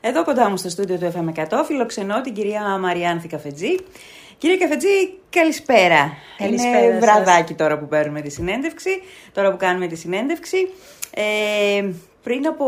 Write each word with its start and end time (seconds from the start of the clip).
Εδώ 0.00 0.24
κοντά 0.24 0.50
μου 0.50 0.56
στο 0.56 0.68
στούντιο 0.68 0.98
του 0.98 1.12
FM100 1.14 1.62
φιλοξενώ 1.66 2.20
την 2.20 2.34
κυρία 2.34 2.78
Μαριάνθη 2.78 3.28
Καφετζή. 3.28 3.76
Κύριε 4.38 4.56
Καφετζή, 4.56 4.88
καλησπέρα. 5.30 6.12
Καλησπέρα 6.38 6.82
Είναι 6.84 7.00
σας. 7.00 7.00
βραδάκι 7.00 7.54
τώρα 7.54 7.78
που 7.78 7.86
παίρνουμε 7.88 8.20
τη 8.20 8.30
συνέντευξη, 8.30 8.90
τώρα 9.32 9.50
που 9.50 9.56
κάνουμε 9.56 9.86
τη 9.86 9.96
συνέντευξη. 9.96 10.56
Ε, 11.14 11.88
πριν 12.22 12.46
από 12.46 12.64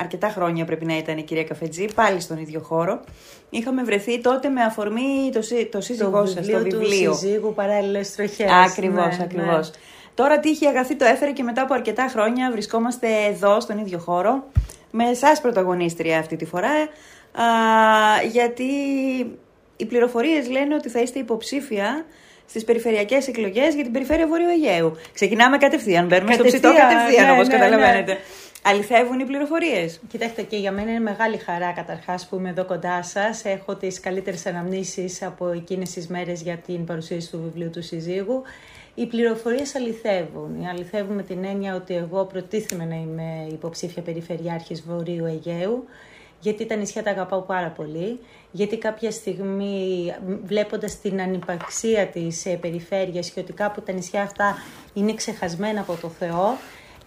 αρκετά 0.00 0.28
χρόνια 0.28 0.64
πρέπει 0.64 0.84
να 0.84 0.96
ήταν 0.96 1.18
η 1.18 1.22
κυρία 1.22 1.44
Καφετζή, 1.44 1.84
πάλι 1.94 2.20
στον 2.20 2.38
ίδιο 2.38 2.60
χώρο. 2.60 3.00
Είχαμε 3.50 3.82
βρεθεί 3.82 4.20
τότε 4.20 4.48
με 4.48 4.62
αφορμή 4.62 5.30
το, 5.32 5.42
σύ- 5.42 5.70
το 5.70 5.80
σύζυγό 5.80 6.26
σας, 6.26 6.46
το 6.46 6.58
του 6.58 6.78
βιβλίο. 6.78 7.14
συζύγου 7.14 7.54
παράλληλες 7.54 8.14
τροχές. 8.14 8.50
Ακριβώς, 8.66 9.16
Ναι, 9.16 9.22
ακριβώς. 9.24 9.70
ναι. 9.70 9.76
Τώρα 10.14 10.40
τύχη 10.40 10.66
αγαθή 10.66 10.96
το 10.96 11.04
έφερε 11.04 11.30
και 11.32 11.42
μετά 11.42 11.62
από 11.62 11.74
αρκετά 11.74 12.08
χρόνια 12.10 12.50
βρισκόμαστε 12.50 13.08
εδώ 13.28 13.60
στον 13.60 13.78
ίδιο 13.78 13.98
χώρο 13.98 14.44
με 14.90 15.08
εσάς 15.08 15.40
πρωταγωνίστρια 15.40 16.18
αυτή 16.18 16.36
τη 16.36 16.44
φορά 16.44 16.70
α, 16.70 17.44
γιατί 18.30 18.64
οι 19.76 19.84
πληροφορίες 19.84 20.48
λένε 20.48 20.74
ότι 20.74 20.88
θα 20.88 21.00
είστε 21.00 21.18
υποψήφια 21.18 22.04
στις 22.46 22.64
περιφερειακές 22.64 23.28
εκλογές 23.28 23.74
για 23.74 23.82
την 23.82 23.92
περιφέρεια 23.92 24.26
Βορείου 24.26 24.48
Αιγαίου. 24.48 24.96
Ξεκινάμε 25.14 25.56
κατευθείαν, 25.58 26.06
μπαίνουμε 26.06 26.32
στο 26.32 26.44
ψητό 26.44 26.68
Κατευθείαν, 26.68 26.98
κατευθείαν 26.98 27.26
ναι, 27.26 27.32
όπως 27.32 27.46
ναι, 27.46 27.54
καταλαβαίνετε. 27.54 28.18
Αληθεύουν 28.62 29.20
οι 29.20 29.24
πληροφορίες. 29.24 30.00
Κοιτάξτε, 30.08 30.42
και 30.42 30.56
για 30.56 30.72
μένα 30.72 30.90
είναι 30.90 31.00
μεγάλη 31.00 31.36
χαρά 31.36 31.72
καταρχάς 31.72 32.26
που 32.26 32.36
είμαι 32.36 32.48
εδώ 32.48 32.64
κοντά 32.64 33.02
σας. 33.02 33.44
Έχω 33.44 33.74
τις 33.74 34.00
καλύτερες 34.00 34.46
αναμνήσεις 34.46 35.22
από 35.22 35.48
εκείνες 35.48 35.90
τις 35.90 36.06
μέρες 36.06 36.42
για 36.42 36.56
την 36.56 36.84
παρουσίαση 36.84 37.30
του 37.30 37.40
βιβλίου 37.42 37.70
του 37.70 37.82
συζύγου. 37.82 38.42
Οι 38.94 39.06
πληροφορίες 39.06 39.74
αληθεύουν. 39.74 40.66
Αληθεύουν 40.70 41.14
με 41.14 41.22
την 41.22 41.44
έννοια 41.44 41.74
ότι 41.74 41.94
εγώ 41.96 42.24
προτίθεμαι 42.24 42.84
να 42.84 42.94
είμαι 42.94 43.46
υποψήφια 43.50 44.02
περιφερειάρχης 44.02 44.82
Βορείου 44.82 45.24
Αιγαίου, 45.24 45.84
γιατί 46.40 46.66
τα 46.66 46.74
νησιά 46.74 47.02
τα 47.02 47.10
αγαπάω 47.10 47.40
πάρα 47.40 47.68
πολύ, 47.68 48.20
γιατί 48.50 48.78
κάποια 48.78 49.10
στιγμή 49.10 50.14
μ, 50.26 50.32
βλέποντας 50.44 51.00
την 51.00 51.20
ανυπαρξία 51.20 52.06
της 52.06 52.46
ε, 52.46 52.56
περιφέρειας 52.56 53.30
και 53.30 53.40
ότι 53.40 53.52
κάπου 53.52 53.80
τα 53.82 53.92
νησιά 53.92 54.22
αυτά 54.22 54.56
είναι 54.94 55.14
ξεχασμένα 55.14 55.80
από 55.80 55.96
το 56.00 56.08
Θεό, 56.08 56.56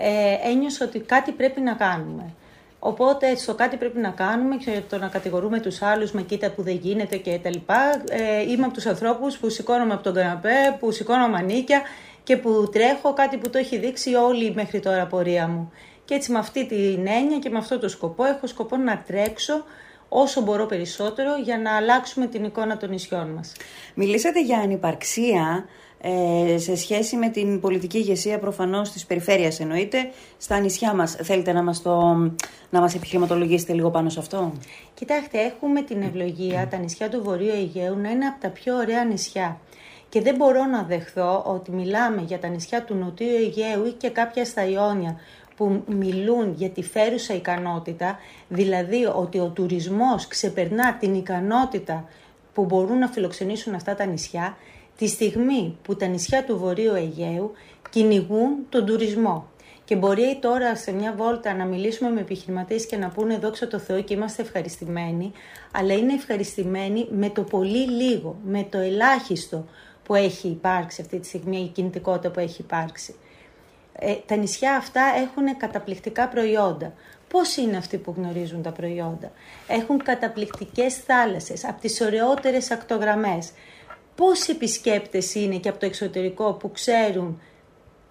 ε, 0.03 0.49
ένιωσα 0.49 0.85
ότι 0.85 0.99
κάτι 0.99 1.31
πρέπει 1.31 1.61
να 1.61 1.73
κάνουμε. 1.73 2.33
Οπότε 2.79 3.35
στο 3.35 3.55
κάτι 3.55 3.77
πρέπει 3.77 3.99
να 3.99 4.09
κάνουμε 4.09 4.55
και 4.55 4.81
το 4.89 4.97
να 4.97 5.07
κατηγορούμε 5.07 5.59
τους 5.59 5.81
άλλους 5.81 6.11
με 6.11 6.21
κοίτα 6.21 6.51
που 6.51 6.61
δεν 6.61 6.75
γίνεται 6.75 7.17
και 7.17 7.39
τα 7.43 7.49
λοιπά. 7.49 8.03
Ε, 8.09 8.41
είμαι 8.51 8.65
από 8.65 8.73
τους 8.73 8.85
ανθρώπους 8.85 9.37
που 9.37 9.49
σηκώνομαι 9.49 9.93
από 9.93 10.03
τον 10.03 10.13
καναπέ, 10.13 10.77
που 10.79 10.91
σηκώνω 10.91 11.27
μανίκια 11.27 11.81
και 12.23 12.37
που 12.37 12.69
τρέχω 12.71 13.13
κάτι 13.13 13.37
που 13.37 13.49
το 13.49 13.57
έχει 13.57 13.77
δείξει 13.77 14.15
όλη 14.15 14.45
η 14.45 14.53
μέχρι 14.55 14.79
τώρα 14.79 15.05
πορεία 15.05 15.47
μου. 15.47 15.71
Και 16.05 16.13
έτσι 16.13 16.31
με 16.31 16.39
αυτή 16.39 16.65
την 16.65 17.07
έννοια 17.07 17.39
και 17.39 17.49
με 17.49 17.57
αυτό 17.57 17.79
το 17.79 17.89
σκοπό 17.89 18.23
έχω 18.23 18.47
σκοπό 18.47 18.77
να 18.77 19.03
τρέξω 19.07 19.63
όσο 20.09 20.41
μπορώ 20.41 20.65
περισσότερο 20.65 21.37
για 21.43 21.57
να 21.57 21.75
αλλάξουμε 21.75 22.27
την 22.27 22.43
εικόνα 22.43 22.77
των 22.77 22.89
νησιών 22.89 23.29
μας. 23.29 23.51
Μιλήσατε 23.93 24.41
για 24.41 24.57
ανυπαρξία 24.57 25.65
ε, 26.05 26.57
σε 26.57 26.75
σχέση 26.75 27.15
με 27.15 27.29
την 27.29 27.59
πολιτική 27.59 27.97
ηγεσία 27.97 28.39
προφανώς 28.39 28.91
της 28.91 29.05
περιφέρειας 29.05 29.59
εννοείται 29.59 30.09
στα 30.37 30.59
νησιά 30.59 30.93
μας. 30.93 31.15
Θέλετε 31.21 31.51
να 31.51 31.63
μας, 31.63 31.81
το, 31.81 31.99
να 32.69 32.79
μας 32.79 32.95
επιχειρηματολογήσετε 32.95 33.73
λίγο 33.73 33.89
πάνω 33.89 34.09
σε 34.09 34.19
αυτό; 34.19 34.53
Κοιτάξτε, 34.93 35.39
έχουμε 35.39 35.81
την 35.81 36.01
ευλογία 36.01 36.67
τα 36.67 36.77
νησιά 36.77 37.09
του 37.09 37.23
Βορείου 37.23 37.53
Αιγαίου 37.53 37.97
να 37.97 38.09
είναι 38.09 38.25
από 38.25 38.41
τα 38.41 38.49
πιο 38.49 38.75
ωραία 38.75 39.03
νησιά. 39.03 39.59
Και 40.09 40.21
δεν 40.21 40.35
μπορώ 40.35 40.65
να 40.65 40.83
δεχθώ 40.83 41.43
ότι 41.45 41.71
μιλάμε 41.71 42.21
για 42.21 42.39
τα 42.39 42.47
νησιά 42.47 42.83
του 42.83 42.95
Νοτιού 42.95 43.27
Αιγαίου 43.27 43.85
ή 43.85 43.91
και 43.91 44.09
κάποια 44.09 44.45
στα 44.45 44.67
Ιόνια 44.67 45.19
που 45.55 45.83
μιλούν 45.87 46.53
για 46.53 46.69
τη 46.69 46.83
φέρουσα 46.83 47.33
ικανότητα, 47.33 48.19
δηλαδή 48.47 49.05
ότι 49.05 49.39
ο 49.39 49.47
τουρισμός 49.47 50.27
ξεπερνά 50.27 50.93
την 50.93 51.13
ικανότητα 51.13 52.05
που 52.53 52.65
μπορούν 52.65 52.97
να 52.97 53.07
φιλοξενήσουν 53.07 53.73
αυτά 53.73 53.95
τα 53.95 54.05
νησιά, 54.05 54.57
τη 54.97 55.07
στιγμή 55.07 55.77
που 55.81 55.95
τα 55.95 56.05
νησιά 56.05 56.43
του 56.43 56.57
Βορείου 56.57 56.93
Αιγαίου 56.93 57.51
κυνηγούν 57.89 58.55
τον 58.69 58.85
τουρισμό. 58.85 59.47
Και 59.85 59.95
μπορεί 59.95 60.37
τώρα 60.41 60.75
σε 60.75 60.91
μια 60.91 61.13
βόλτα 61.17 61.53
να 61.53 61.65
μιλήσουμε 61.65 62.09
με 62.09 62.19
επιχειρηματίες 62.19 62.85
και 62.85 62.97
να 62.97 63.09
πούνε 63.09 63.37
δόξα 63.37 63.67
τω 63.67 63.79
Θεώ 63.79 64.01
και 64.01 64.13
είμαστε 64.13 64.41
ευχαριστημένοι, 64.41 65.31
αλλά 65.71 65.93
είναι 65.93 66.13
ευχαριστημένοι 66.13 67.07
με 67.11 67.29
το 67.29 67.41
πολύ 67.41 67.89
λίγο, 67.89 68.35
με 68.43 68.67
το 68.69 68.77
ελάχιστο 68.77 69.65
που 70.03 70.15
έχει 70.15 70.47
υπάρξει 70.47 71.01
αυτή 71.01 71.19
τη 71.19 71.27
στιγμή, 71.27 71.57
η 71.57 71.67
κινητικότητα 71.67 72.29
που 72.29 72.39
έχει 72.39 72.61
υπάρξει. 72.61 73.15
Ε, 73.99 74.15
τα 74.25 74.35
νησιά 74.35 74.75
αυτά 74.75 75.01
έχουν 75.01 75.57
καταπληκτικά 75.57 76.27
προϊόντα. 76.27 76.93
Πώς 77.27 77.57
είναι 77.57 77.77
αυτοί 77.77 77.97
που 77.97 78.13
γνωρίζουν 78.17 78.61
τα 78.61 78.71
προϊόντα; 78.71 79.31
Έχουν 79.67 80.03
καταπληκτικές 80.03 80.95
θάλασσες, 80.95 81.65
από 81.65 81.81
τις 81.81 82.01
ωραιότερες 82.01 82.71
ακτογραμμές. 82.71 83.51
Πόσοι 84.15 84.51
επισκέπτες 84.51 85.35
είναι 85.35 85.57
και 85.57 85.69
από 85.69 85.79
το 85.79 85.85
εξωτερικό 85.85 86.53
που 86.53 86.71
ξέρουν 86.71 87.41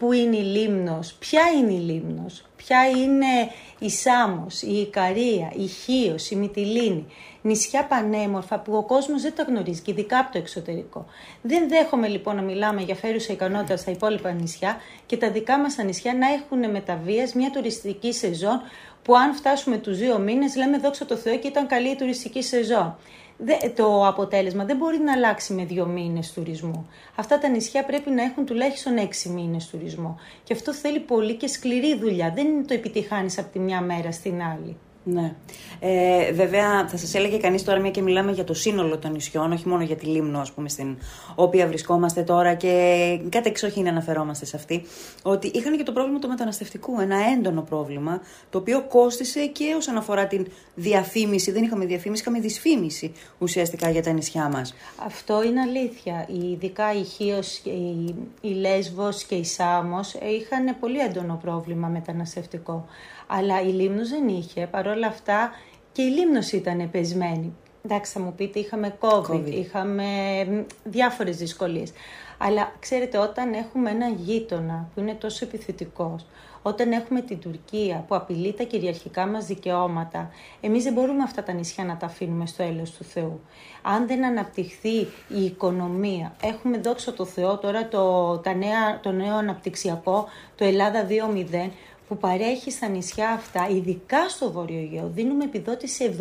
πού 0.03 0.13
είναι 0.13 0.37
η 0.37 0.43
Λίμνος, 0.43 1.13
ποια 1.13 1.43
είναι 1.59 1.73
η 1.73 1.79
Λίμνος, 1.79 2.45
ποια 2.57 2.89
είναι 2.89 3.51
η 3.79 3.91
Σάμος, 3.91 4.63
η 4.63 4.73
Ικαρία, 4.73 5.53
η 5.57 5.67
Χίος, 5.67 6.31
η 6.31 6.37
Μυτιλίνη. 6.37 7.07
Νησιά 7.43 7.85
πανέμορφα 7.85 8.59
που 8.59 8.77
ο 8.77 8.83
κόσμος 8.83 9.23
δεν 9.23 9.35
τα 9.35 9.43
γνωρίζει 9.43 9.81
και 9.81 9.91
ειδικά 9.91 10.19
από 10.19 10.33
το 10.33 10.39
εξωτερικό. 10.39 11.07
Δεν 11.43 11.69
δέχομαι 11.69 12.09
λοιπόν 12.09 12.37
να 12.37 12.43
μιλάμε 12.43 12.83
για 12.83 12.95
φέρουσα 12.95 13.33
ικανότητα 13.33 13.77
στα 13.77 13.91
υπόλοιπα 13.91 14.31
νησιά 14.31 14.77
και 15.07 15.17
τα 15.17 15.31
δικά 15.31 15.59
μας 15.59 15.75
τα 15.75 15.83
νησιά 15.83 16.15
να 16.15 16.27
έχουν 16.33 16.71
μεταβίας 16.71 17.35
μια 17.35 17.51
τουριστική 17.51 18.13
σεζόν 18.13 18.61
που 19.03 19.17
αν 19.17 19.35
φτάσουμε 19.35 19.77
τους 19.77 19.99
δύο 19.99 20.19
μήνες 20.19 20.57
λέμε 20.57 20.79
δόξα 20.79 21.05
τω 21.05 21.17
Θεώ 21.17 21.39
και 21.39 21.49
ήταν 21.49 21.67
καλή 21.67 21.89
η 21.89 21.97
τουριστική 21.97 22.43
σεζόν. 22.43 22.97
Δε- 23.45 23.69
το 23.77 24.07
αποτέλεσμα 24.07 24.65
δεν 24.65 24.77
μπορεί 24.77 24.99
να 24.99 25.13
αλλάξει 25.13 25.53
με 25.53 25.65
δύο 25.65 25.87
μήνες 25.87 26.33
τουρισμού. 26.33 26.89
Αυτά 27.17 27.39
τα 27.39 27.49
νησιά 27.49 27.85
πρέπει 27.85 28.11
να 28.11 28.23
έχουν 28.23 28.47
τουλάχιστον 28.47 28.97
έξι 28.97 29.29
μήνες 29.29 29.67
τουρισμό. 29.67 30.19
Και 30.45 30.53
αυτό 30.53 30.73
θέλει 30.75 31.01
πολύ 31.01 31.35
και 31.35 31.47
σκληρή 31.47 31.99
δουλειά. 31.99 32.33
Δεν 32.35 32.47
είναι 32.47 32.65
το 32.65 32.75
επιτυχάνεις 32.75 33.39
από 33.39 33.53
τη 33.53 33.59
μια 33.59 33.81
μέρα 33.81 34.13
στην 34.13 34.43
άλλη. 34.43 34.77
Ναι. 35.05 35.35
Ε, 35.81 36.33
βέβαια, 36.33 36.89
θα 36.89 36.97
σας 36.97 37.15
έλεγε 37.15 37.37
κανείς 37.37 37.65
τώρα, 37.65 37.79
μια 37.81 37.91
και 37.91 38.03
μιλάμε 38.03 38.33
για 38.33 38.45
το 38.45 38.55
σύνολο 38.55 38.99
των 38.99 39.13
νησιών, 39.13 39.53
όχι 39.53 39.69
μόνο 39.69 39.83
για 39.83 39.97
τη 39.97 40.07
Λίμνο, 40.07 40.39
ας 40.39 40.53
πούμε, 40.53 40.69
στην 40.69 40.97
οποία 41.35 41.67
βρισκόμαστε 41.67 42.23
τώρα 42.23 42.55
και 42.55 43.19
κάτι 43.29 43.49
εξοχήν 43.49 43.89
αναφερόμαστε 43.89 44.45
σε 44.45 44.57
αυτή, 44.57 44.83
ότι 45.23 45.51
είχαν 45.55 45.77
και 45.77 45.83
το 45.83 45.93
πρόβλημα 45.93 46.19
του 46.19 46.29
μεταναστευτικού. 46.29 47.01
Ένα 47.01 47.17
έντονο 47.37 47.63
πρόβλημα, 47.63 48.21
το 48.51 48.59
οποίο 48.59 48.83
κόστησε 48.83 49.47
και 49.47 49.75
όσον 49.77 49.97
αφορά 49.97 50.27
την 50.27 50.47
διαφήμιση. 50.75 51.51
Δεν 51.51 51.63
είχαμε 51.63 51.85
διαφήμιση, 51.85 52.23
είχαμε 52.23 52.41
δυσφήμιση 52.41 53.13
ουσιαστικά 53.39 53.91
για 53.91 54.03
τα 54.03 54.13
νησιά 54.13 54.49
μας. 54.49 54.75
Αυτό 55.07 55.43
είναι 55.43 55.61
αλήθεια. 55.61 56.27
Η- 56.29 56.51
Ειδικά 56.53 56.93
η 56.93 57.03
Χίος, 57.05 57.59
και 57.63 57.71
η, 57.71 58.15
η 58.41 58.49
Λέσβος 58.49 59.25
και 59.25 59.35
η 59.35 59.45
Σάμος 59.45 60.15
είχαν 60.15 60.77
πολύ 60.81 60.99
έντονο 60.99 61.39
πρόβλημα 61.43 61.89
μεταναστευτικό. 61.89 62.87
Αλλά 63.27 63.61
η 63.63 63.67
Λίμνος 63.67 64.09
δεν 64.09 64.29
είχε. 64.29 64.67
Παρ' 64.71 64.87
όλα 64.93 65.07
αυτά 65.07 65.51
και 65.93 66.03
η 66.03 66.09
Λίμνος 66.09 66.53
ήταν 66.53 66.91
πεσμένη. 66.91 67.55
Εντάξει, 67.85 68.13
θα 68.13 68.21
μου 68.21 68.33
πείτε, 68.37 68.59
είχαμε 68.59 68.97
COVID, 69.01 69.31
COVID. 69.31 69.47
είχαμε 69.47 70.05
μ, 70.45 70.65
διάφορες 70.85 71.37
δυσκολίες. 71.37 71.93
Αλλά 72.39 72.73
ξέρετε, 72.79 73.19
όταν 73.19 73.53
έχουμε 73.53 73.91
ένα 73.91 74.09
γείτονα 74.09 74.89
που 74.95 75.01
είναι 75.01 75.15
τόσο 75.15 75.45
επιθετικός, 75.45 76.27
όταν 76.63 76.93
έχουμε 76.93 77.21
την 77.21 77.39
Τουρκία 77.39 78.05
που 78.09 78.15
απειλεί 78.15 78.53
τα 78.53 78.63
κυριαρχικά 78.63 79.27
μας 79.27 79.47
δικαιώματα, 79.47 80.31
εμείς 80.61 80.85
δεν 80.85 80.93
μπορούμε 80.93 81.23
αυτά 81.23 81.43
τα 81.43 81.53
νησιά 81.53 81.85
να 81.85 81.97
τα 81.97 82.07
αφήνουμε 82.07 82.47
στο 82.47 82.63
έλεος 82.63 82.91
του 82.91 83.05
Θεού. 83.05 83.41
Αν 83.83 84.07
δεν 84.07 84.25
αναπτυχθεί 84.25 84.97
η 85.29 85.45
οικονομία, 85.45 86.35
έχουμε 86.43 86.79
δόξα 86.79 87.13
τω 87.13 87.25
Θεώ 87.25 87.59
τώρα 87.59 87.89
το, 87.89 88.39
τα 88.39 88.55
νέα, 88.55 89.01
το 89.01 89.11
νέο 89.11 89.37
αναπτυξιακό, 89.37 90.29
το 90.55 90.65
Ελλάδα 90.65 91.07
2.0, 91.09 91.71
που 92.09 92.17
παρέχει 92.17 92.71
στα 92.71 92.89
νησιά 92.89 93.31
αυτά, 93.31 93.69
ειδικά 93.69 94.29
στο 94.29 94.51
Βόρειο 94.51 94.79
Αιγαίο, 94.79 95.11
δίνουμε 95.15 95.45
επιδότηση 95.45 96.17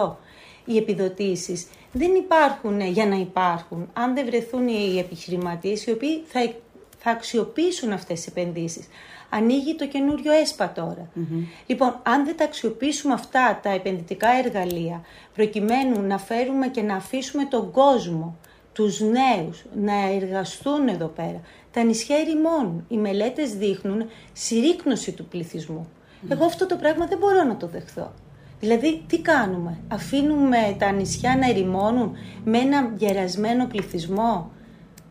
70%. 0.00 0.16
Οι 0.64 0.76
επιδοτήσεις 0.76 1.66
δεν 1.92 2.14
υπάρχουν 2.14 2.80
για 2.80 3.06
να 3.06 3.16
υπάρχουν, 3.16 3.88
αν 3.92 4.14
δεν 4.14 4.24
βρεθούν 4.24 4.68
οι 4.68 4.98
επιχειρηματίες 4.98 5.86
οι 5.86 5.90
οποίοι 5.90 6.22
θα, 6.26 6.52
θα 6.98 7.10
αξιοποιήσουν 7.10 7.92
αυτές 7.92 8.18
τις 8.18 8.26
επενδύσεις. 8.26 8.86
Ανοίγει 9.30 9.74
το 9.74 9.86
καινούριο 9.86 10.32
ΕΣΠΑ 10.32 10.72
τώρα. 10.72 11.08
Λοιπόν, 11.66 12.00
αν 12.02 12.24
δεν 12.24 12.36
τα 12.36 12.44
αξιοποιήσουμε 12.44 13.14
αυτά 13.14 13.60
τα 13.62 13.70
επενδυτικά 13.70 14.28
εργαλεία, 14.44 15.04
προκειμένου 15.34 16.02
να 16.02 16.18
φέρουμε 16.18 16.68
και 16.68 16.82
να 16.82 16.94
αφήσουμε 16.94 17.44
τον 17.44 17.70
κόσμο, 17.70 18.36
τους 18.72 19.00
νέους, 19.00 19.64
να 19.74 20.08
εργαστούν 20.08 20.88
εδώ 20.88 21.06
πέρα, 21.06 21.40
τα 21.74 21.82
νησιά 21.82 22.16
ερημώνουν. 22.16 22.84
Οι 22.88 22.96
μελέτες 22.96 23.54
δείχνουν 23.54 24.06
συρρήκνωση 24.32 25.12
του 25.12 25.26
πληθυσμού. 25.26 25.88
Εγώ 26.28 26.44
αυτό 26.44 26.66
το 26.66 26.76
πράγμα 26.76 27.06
δεν 27.06 27.18
μπορώ 27.18 27.42
να 27.42 27.56
το 27.56 27.66
δεχθώ. 27.66 28.12
Δηλαδή, 28.60 29.04
τι 29.06 29.20
κάνουμε, 29.20 29.78
αφήνουμε 29.88 30.76
τα 30.78 30.90
νησιά 30.90 31.36
να 31.36 31.48
ερημώνουν 31.48 32.16
με 32.44 32.58
ένα 32.58 32.92
γερασμένο 32.96 33.66
πληθυσμό; 33.66 34.50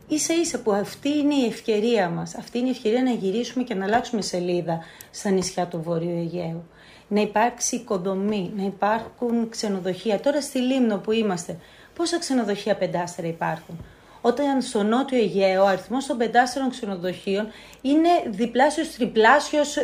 Ίσα 0.07 0.33
ίσα 0.33 0.61
που 0.61 0.71
αυτή 0.71 1.09
είναι 1.09 1.35
η 1.35 1.45
ευκαιρία 1.45 2.09
μας. 2.09 2.35
Αυτή 2.35 2.57
είναι 2.57 2.67
η 2.67 2.71
ευκαιρία 2.71 3.03
να 3.03 3.11
γυρίσουμε 3.11 3.63
και 3.63 3.73
να 3.73 3.85
αλλάξουμε 3.85 4.21
σελίδα 4.21 4.79
στα 5.11 5.29
νησιά 5.29 5.67
του 5.67 5.81
Βορείου 5.81 6.17
Αιγαίου. 6.17 6.63
να 7.07 7.21
υπάρξει 7.21 7.75
οικοδομή, 7.75 8.51
να 8.55 8.63
υπάρχουν 8.63 9.49
ξενοδοχεία. 9.49 10.19
Τώρα 10.19 10.41
στη 10.41 10.59
Λίμνο 10.59 10.97
που 10.97 11.11
είμαστε, 11.11 11.57
πόσα 11.95 12.19
ξενοδοχεία 12.19 12.75
πεντάστερα 12.75 13.27
υπάρχουν; 13.27 13.85
Όταν 14.25 14.61
στο 14.61 14.83
Νότιο 14.83 15.17
Αιγαίο 15.17 15.63
ο 15.63 15.65
αριθμός 15.65 16.05
των 16.05 16.17
πεντάστερων 16.17 16.69
ξενοδοχείων 16.69 17.47
είναι 17.81 18.09
διπλάσιος, 18.27 18.89
τριπλάσιος. 18.89 19.77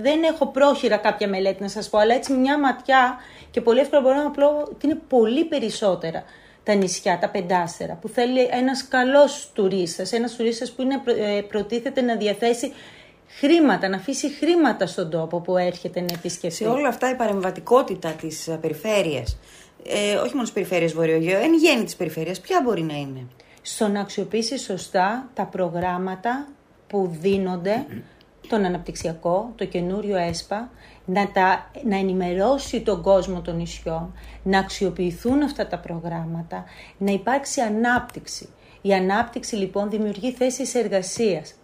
Δεν 0.00 0.22
έχω 0.22 0.46
πρόχειρα 0.46 0.96
κάποια 0.96 1.28
μελέτη 1.28 1.62
να 1.62 1.68
σας 1.68 1.88
πω, 1.88 1.98
αλλά 1.98 2.14
έτσι 2.14 2.32
μια 2.32 2.58
ματιά 2.58 3.16
και 3.50 3.60
πολύ 3.60 3.80
εύκολα 3.80 4.02
μπορώ 4.02 4.22
να 4.22 4.30
πω 4.30 4.46
ότι 4.46 4.86
είναι 4.86 4.98
πολύ 5.08 5.44
περισσότερα 5.44 6.24
τα 6.62 6.74
νησιά, 6.74 7.18
τα 7.18 7.28
πεντάστερα, 7.28 7.94
που 7.94 8.08
θέλει 8.08 8.48
ένας 8.50 8.88
καλός 8.88 9.50
τουρίστας, 9.54 10.12
ένας 10.12 10.36
τουρίστας 10.36 10.72
που 10.72 10.82
είναι, 10.82 11.02
ε, 11.06 11.40
προτίθεται 11.40 12.00
να 12.00 12.16
διαθέσει 12.16 12.72
χρήματα, 13.26 13.88
να 13.88 13.96
αφήσει 13.96 14.30
χρήματα 14.30 14.86
στον 14.86 15.10
τόπο 15.10 15.40
που 15.40 15.56
έρχεται 15.56 16.00
να 16.00 16.14
επισκεφθεί. 16.14 16.64
Σε 16.64 16.70
όλα 16.70 16.88
αυτά 16.88 17.10
η 17.10 17.14
παρεμβατικότητα 17.14 18.10
της 18.10 18.48
ε, 18.48 18.58
περιφέρειας, 18.60 19.38
ε, 19.86 20.14
όχι 20.14 20.32
μόνο 20.32 20.42
της 20.42 20.52
περιφέρειας 20.52 20.92
Βορειογείου, 20.92 21.36
εν 21.42 21.54
γέννη 21.54 21.84
της 21.84 21.96
περιφέρειας, 21.96 22.40
ποια 22.40 22.60
μπορεί 22.64 22.82
να 22.82 22.94
είναι; 22.94 23.26
Στο 23.66 23.88
να 23.88 24.00
αξιοποιήσει 24.00 24.58
σωστά 24.58 25.30
τα 25.34 25.44
προγράμματα 25.44 26.48
που 26.86 27.08
δίνονται, 27.20 27.86
τον 28.48 28.64
αναπτυξιακό, 28.64 29.52
το 29.56 29.64
καινούριο 29.64 30.16
ΕΣΠΑ, 30.16 30.70
να, 31.04 31.30
τα, 31.30 31.70
να 31.84 31.96
ενημερώσει 31.96 32.80
τον 32.80 33.02
κόσμο 33.02 33.40
των 33.40 33.56
νησιών, 33.56 34.14
να 34.42 34.58
αξιοποιηθούν 34.58 35.42
αυτά 35.42 35.66
τα 35.66 35.78
προγράμματα, 35.78 36.64
να 36.98 37.12
υπάρξει 37.12 37.60
ανάπτυξη. 37.60 38.48
Η 38.82 38.94
ανάπτυξη 38.94 39.56
λοιπόν 39.56 39.90
δημιουργεί 39.90 40.32
θέσεις 40.32 40.74
εργασίας, 40.74 41.54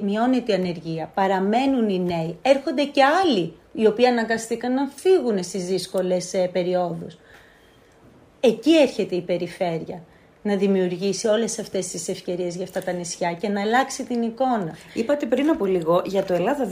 μειώνεται 0.00 0.50
η 0.50 0.54
ανεργία, 0.54 1.10
παραμένουν 1.14 1.88
οι 1.88 2.00
νέοι, 2.00 2.38
έρχονται 2.42 2.84
και 2.84 3.02
άλλοι 3.04 3.54
οι 3.72 3.86
οποίοι 3.86 4.06
αναγκαστήκαν 4.06 4.74
να 4.74 4.86
φύγουν 4.86 5.42
στις 5.42 5.64
δύσκολες 5.64 6.34
ε, 6.34 6.48
περιόδους. 6.52 7.18
Εκεί 8.40 8.76
έρχεται 8.76 9.14
η 9.14 9.20
περιφέρεια 9.20 10.02
να 10.42 10.56
δημιουργήσει 10.56 11.26
όλες 11.26 11.58
αυτές 11.58 11.86
τις 11.88 12.08
ευκαιρίες 12.08 12.54
για 12.54 12.64
αυτά 12.64 12.82
τα 12.82 12.92
νησιά 12.92 13.32
και 13.32 13.48
να 13.48 13.60
αλλάξει 13.60 14.04
την 14.04 14.22
εικόνα. 14.22 14.76
Είπατε 14.94 15.26
πριν 15.26 15.48
από 15.48 15.66
λίγο 15.66 16.02
για 16.04 16.24
το 16.24 16.34
Ελλάδα 16.34 16.68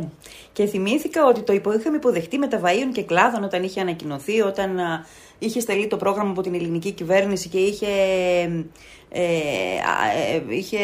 2.0 0.00 0.08
και 0.52 0.66
θυμήθηκα 0.66 1.24
ότι 1.26 1.40
το 1.40 1.52
υπο, 1.52 1.72
είχαμε 1.72 1.96
υποδεχτεί 1.96 2.38
με 2.38 2.46
τα 2.46 2.60
βαΐων 2.64 2.92
και 2.92 3.02
κλάδων 3.02 3.44
όταν 3.44 3.62
είχε 3.62 3.80
ανακοινωθεί, 3.80 4.40
όταν 4.40 4.80
είχε 5.38 5.60
στελεί 5.60 5.86
το 5.86 5.96
πρόγραμμα 5.96 6.30
από 6.30 6.42
την 6.42 6.54
ελληνική 6.54 6.92
κυβέρνηση 6.92 7.48
και 7.48 7.58
είχε, 7.58 7.86
ε, 9.08 9.22
ε, 9.22 10.42
είχε 10.48 10.78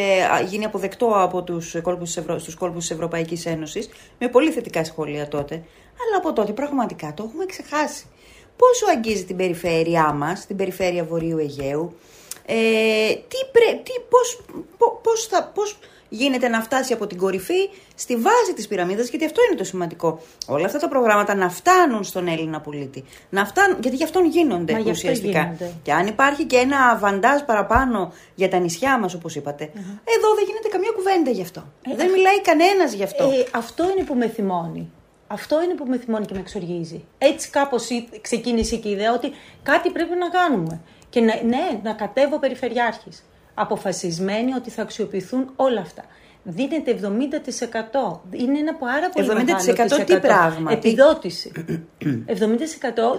γίνει 0.47 0.65
αποδεκτό 0.65 1.11
από 1.15 1.43
τους 1.43 1.75
κόλπους, 1.81 2.07
της 2.07 2.17
Ευρω... 2.17 2.39
στους 2.39 2.55
κόλπους 2.55 2.87
της 2.87 2.91
Ευρωπαϊκής 2.91 3.45
Ένωσης 3.45 3.89
με 4.19 4.27
πολύ 4.27 4.51
θετικά 4.51 4.83
σχόλια 4.83 5.27
τότε. 5.27 5.53
Αλλά 5.53 6.17
από 6.17 6.33
τότε 6.33 6.51
πραγματικά 6.51 7.13
το 7.13 7.23
έχουμε 7.27 7.45
ξεχάσει. 7.45 8.05
Πόσο 8.57 8.85
αγγίζει 8.95 9.25
την 9.25 9.35
περιφέρειά 9.35 10.13
μας, 10.13 10.45
την 10.45 10.55
περιφέρεια 10.55 11.03
Βορείου 11.03 11.37
Αιγαίου, 11.37 11.95
ε, 12.45 13.13
τι 13.13 13.37
πρέ, 13.51 13.79
τι, 13.83 13.91
πώς, 14.09 14.41
πώς, 15.01 15.27
θα, 15.27 15.51
πώς 15.53 15.77
γίνεται 16.09 16.47
να 16.47 16.61
φτάσει 16.61 16.93
από 16.93 17.07
την 17.07 17.17
κορυφή 17.17 17.69
στη 17.95 18.15
βάση 18.15 18.53
της 18.55 18.67
πυραμίδας, 18.67 19.09
γιατί 19.09 19.25
αυτό 19.25 19.41
είναι 19.47 19.57
το 19.57 19.63
σημαντικό. 19.63 20.19
Όλα 20.47 20.65
αυτά 20.65 20.79
τα 20.79 20.87
προγράμματα 20.87 21.35
να 21.35 21.49
φτάνουν 21.49 22.03
στον 22.03 22.27
Έλληνα 22.27 22.61
πολίτη. 22.61 23.03
Να 23.29 23.45
φτάνουν, 23.45 23.77
γιατί 23.81 23.95
γι' 23.95 24.03
αυτόν 24.03 24.25
γίνονται 24.25 24.73
Μα 24.73 24.79
ουσιαστικά. 24.89 25.41
Γίνονται. 25.41 25.73
Και 25.83 25.93
αν 25.93 26.07
υπάρχει 26.07 26.43
και 26.45 26.57
ένα 26.57 26.97
βαντάζ 26.97 27.41
παραπάνω 27.41 28.13
για 28.35 28.49
τα 28.49 28.59
νησιά 28.59 28.99
μας, 28.99 29.13
όπως 29.13 29.35
είπατε, 29.35 29.63
εδώ 30.15 30.33
δεν 30.35 30.43
γίνεται 30.47 30.67
καμία 30.67 30.91
κουβέντα 30.95 31.31
γι' 31.31 31.41
αυτό. 31.41 31.63
Ε, 31.91 31.95
δεν 31.95 32.11
μιλάει 32.11 32.41
κανένας 32.41 32.93
γι' 32.93 33.03
αυτό. 33.03 33.23
Ε, 33.23 33.45
αυτό 33.51 33.83
είναι 33.83 34.05
που 34.05 34.15
με 34.15 34.27
θυμώνει. 34.27 34.91
Αυτό 35.27 35.63
είναι 35.63 35.73
που 35.73 35.85
με 35.85 35.97
θυμώνει 35.97 36.25
και 36.25 36.33
με 36.33 36.39
εξοργίζει. 36.39 37.05
Έτσι 37.17 37.49
κάπως 37.49 37.87
ξεκίνησε 38.21 38.75
και 38.75 38.87
η 38.89 38.91
ιδέα 38.91 39.13
ότι 39.13 39.31
κάτι 39.63 39.89
πρέπει 39.89 40.15
να 40.15 40.29
κάνουμε. 40.29 40.81
Και 41.15 41.21
να, 41.21 41.41
ναι, 41.43 41.79
να 41.83 41.93
κατέβω 41.93 42.39
περιφερειάρχης. 42.39 43.25
Αποφασισμένοι 43.53 44.53
ότι 44.53 44.69
θα 44.69 44.81
αξιοποιηθούν 44.81 45.53
όλα 45.55 45.81
αυτά. 45.81 46.03
Δίνεται 46.43 46.99
70%. 47.01 48.19
Είναι 48.31 48.59
ένα 48.59 48.73
πάρα 48.75 49.09
πολύ 49.09 49.27
70% 49.29 49.33
μεγάλο 49.35 50.03
τι 50.03 50.19
πράγμα; 50.19 50.71
Επιδότηση. 50.71 51.51
70% 51.57 51.61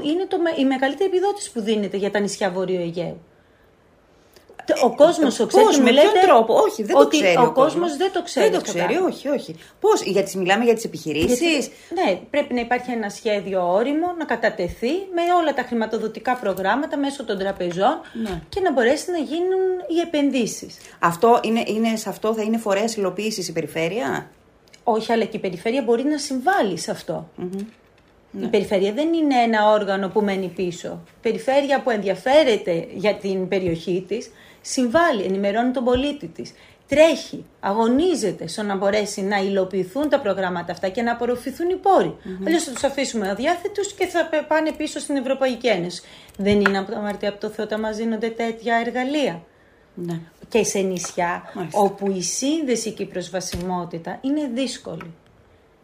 είναι 0.04 0.26
το, 0.28 0.36
η 0.58 0.64
μεγαλύτερη 0.64 1.10
επιδότηση 1.10 1.52
που 1.52 1.60
δίνεται 1.60 1.96
για 1.96 2.10
τα 2.10 2.18
νησιά 2.18 2.50
Βορείου 2.50 2.80
Αιγαίου. 2.80 3.20
Ο 4.82 4.94
κόσμος 4.94 5.40
ο 5.40 5.46
ξέρει. 5.46 5.64
με 5.82 5.90
ποιον 5.90 6.12
τρόπο, 6.22 6.54
όχι, 6.54 6.82
δεν 6.82 6.96
το 6.96 7.08
ξέρει. 7.08 7.36
Ο, 7.36 7.52
κόσμος 7.52 7.96
δεν 7.96 8.12
το 8.12 8.22
ξέρει. 8.22 8.48
Δεν 8.48 8.58
το 8.58 8.64
ξέρει, 8.64 8.96
όχι, 8.96 9.28
όχι. 9.28 9.54
Πώς, 9.80 10.02
γιατί 10.02 10.38
μιλάμε 10.38 10.64
για 10.64 10.74
τις 10.74 10.84
επιχειρήσεις; 10.84 11.70
Ναι, 11.94 12.20
πρέπει 12.30 12.54
να 12.54 12.60
υπάρχει 12.60 12.90
ένα 12.90 13.08
σχέδιο 13.08 13.72
όριμο 13.72 14.14
να 14.18 14.24
κατατεθεί 14.24 14.92
με 15.14 15.22
όλα 15.40 15.54
τα 15.54 15.62
χρηματοδοτικά 15.62 16.36
προγράμματα 16.36 16.96
μέσω 16.96 17.24
των 17.24 17.38
τραπεζών 17.38 18.00
ναι. 18.22 18.42
και 18.48 18.60
να 18.60 18.72
μπορέσει 18.72 19.10
να 19.10 19.18
γίνουν 19.18 19.64
οι 19.88 20.00
επενδύσεις. 20.06 20.76
Αυτό 20.98 21.40
είναι, 21.42 21.62
είναι, 21.66 21.96
σε 21.96 22.08
αυτό 22.08 22.34
θα 22.34 22.42
είναι 22.42 22.58
φορέας 22.58 22.96
υλοποίησης 22.96 23.48
η 23.48 23.52
περιφέρεια; 23.52 24.30
Όχι, 24.84 25.12
αλλά 25.12 25.24
και 25.24 25.36
η 25.36 25.40
περιφέρεια 25.40 25.82
μπορεί 25.82 26.04
να 26.04 26.18
συμβάλλει 26.18 26.78
σε 26.78 26.90
αυτό. 26.90 27.28
Η 28.32 28.38
ναι. 28.38 28.48
περιφέρεια 28.48 28.92
δεν 28.92 29.12
είναι 29.12 29.34
ένα 29.34 29.70
όργανο 29.70 30.08
που 30.08 30.20
μένει 30.20 30.48
πίσω. 30.48 31.00
Η 31.08 31.18
περιφέρεια 31.22 31.82
που 31.82 31.90
ενδιαφέρεται 31.90 32.86
για 32.94 33.14
την 33.14 33.48
περιοχή 33.48 34.04
της 34.08 34.30
συμβάλλει, 34.68 35.22
ενημερώνει 35.22 35.70
τον 35.70 35.84
πολίτη 35.84 36.26
της. 36.26 36.52
Τρέχει, 36.88 37.44
αγωνίζεται 37.60 38.46
στο 38.46 38.62
να 38.62 38.76
μπορέσει 38.76 39.22
να 39.22 39.36
υλοποιηθούν 39.36 40.08
τα 40.08 40.20
προγράμματα 40.20 40.72
αυτά 40.72 40.88
και 40.88 41.02
να 41.02 41.12
απορροφηθούν 41.12 41.68
οι 41.68 41.76
πόροι. 41.76 42.16
Mm-hmm. 42.16 42.46
Αλλιώς 42.46 42.64
θα 42.64 42.72
τους 42.72 42.84
αφήσουμε 42.84 43.30
αδιάθετους 43.30 43.92
και 43.92 44.06
θα 44.06 44.28
πάνε 44.48 44.72
πίσω 44.72 44.98
στην 44.98 45.16
Ευρωπαϊκή 45.16 45.66
Ένωση. 45.66 46.02
Δεν 46.36 46.60
είναι 46.60 46.78
από 46.78 46.90
το 46.90 46.98
αμαρτία 46.98 47.28
από 47.28 47.40
το 47.40 47.48
Θεό 47.48 47.64
όταν 47.64 47.80
μας 47.80 47.96
δίνονται 47.96 48.28
τέτοια 48.28 48.76
εργαλεία. 48.76 49.42
Ναι. 49.94 50.20
Και 50.48 50.64
σε 50.64 50.78
νησιά 50.78 51.42
όπου 51.72 52.10
η 52.10 52.22
σύνδεση 52.22 52.90
και 52.90 53.02
η 53.02 53.06
προσβασιμότητα 53.06 54.18
είναι 54.20 54.50
δύσκολη. 54.54 55.14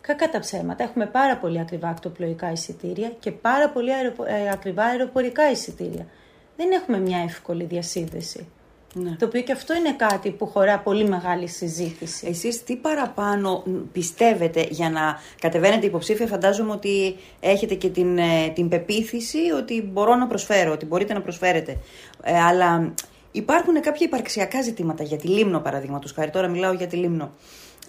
Κακά 0.01 0.31
τα 0.31 0.39
ψέματα. 0.39 0.85
Έχουμε 0.85 1.07
πάρα 1.07 1.37
πολύ 1.37 1.61
ακριβά 1.61 1.89
ακτοπλοϊκά 1.89 2.53
εισιτήρια 2.53 3.13
και 3.21 3.31
πάρα 3.31 3.71
πολύ 3.71 3.91
ε, 4.27 4.51
ακριβά 4.51 4.85
αεροπορικά 4.85 5.51
εισιτήρια. 5.51 6.07
Δεν 6.57 6.71
έχουμε 6.71 6.99
μια 6.99 7.19
εύκολη 7.19 7.65
διασύνδεση. 7.65 8.47
Ναι. 8.95 9.17
Το 9.19 9.27
οποίο 9.27 9.41
και 9.41 9.53
αυτό 9.53 9.75
είναι 9.75 9.93
κάτι 9.93 10.31
που 10.31 10.47
χωρά 10.47 10.79
πολύ 10.79 11.05
μεγάλη 11.05 11.49
συζήτηση. 11.49 12.27
Εσείς 12.27 12.65
τι 12.65 12.77
παραπάνω 12.77 13.65
πιστεύετε 13.93 14.67
για 14.71 14.91
να 14.91 15.21
κατεβαίνετε 15.41 15.87
υποψήφια, 15.87 16.27
φαντάζομαι 16.27 16.73
ότι 16.73 17.17
έχετε 17.41 17.75
και 17.75 17.89
την, 17.89 18.19
ε, 18.19 18.49
την 18.55 18.69
πεποίθηση 18.69 19.39
ότι 19.57 19.83
μπορώ 19.83 20.15
να 20.15 20.27
προσφέρω, 20.27 20.73
ότι 20.73 20.87
μπορείτε 20.87 21.13
να 21.13 21.21
προσφέρετε. 21.21 21.77
Ε, 22.23 22.41
αλλά 22.41 22.95
υπάρχουν 23.33 23.81
κάποια 23.81 24.07
υπαρξιακά 24.07 24.63
ζητήματα 24.63 25.03
για 25.03 25.17
τη 25.17 25.27
Λίμνο 25.27 25.61
παραδείγματος 25.61 26.13
χάρη. 26.13 26.31
Τώρα 26.31 26.49
μιλάω 26.49 26.73
για 26.73 26.87
τη 26.87 26.97
Λίμνο. 26.97 27.33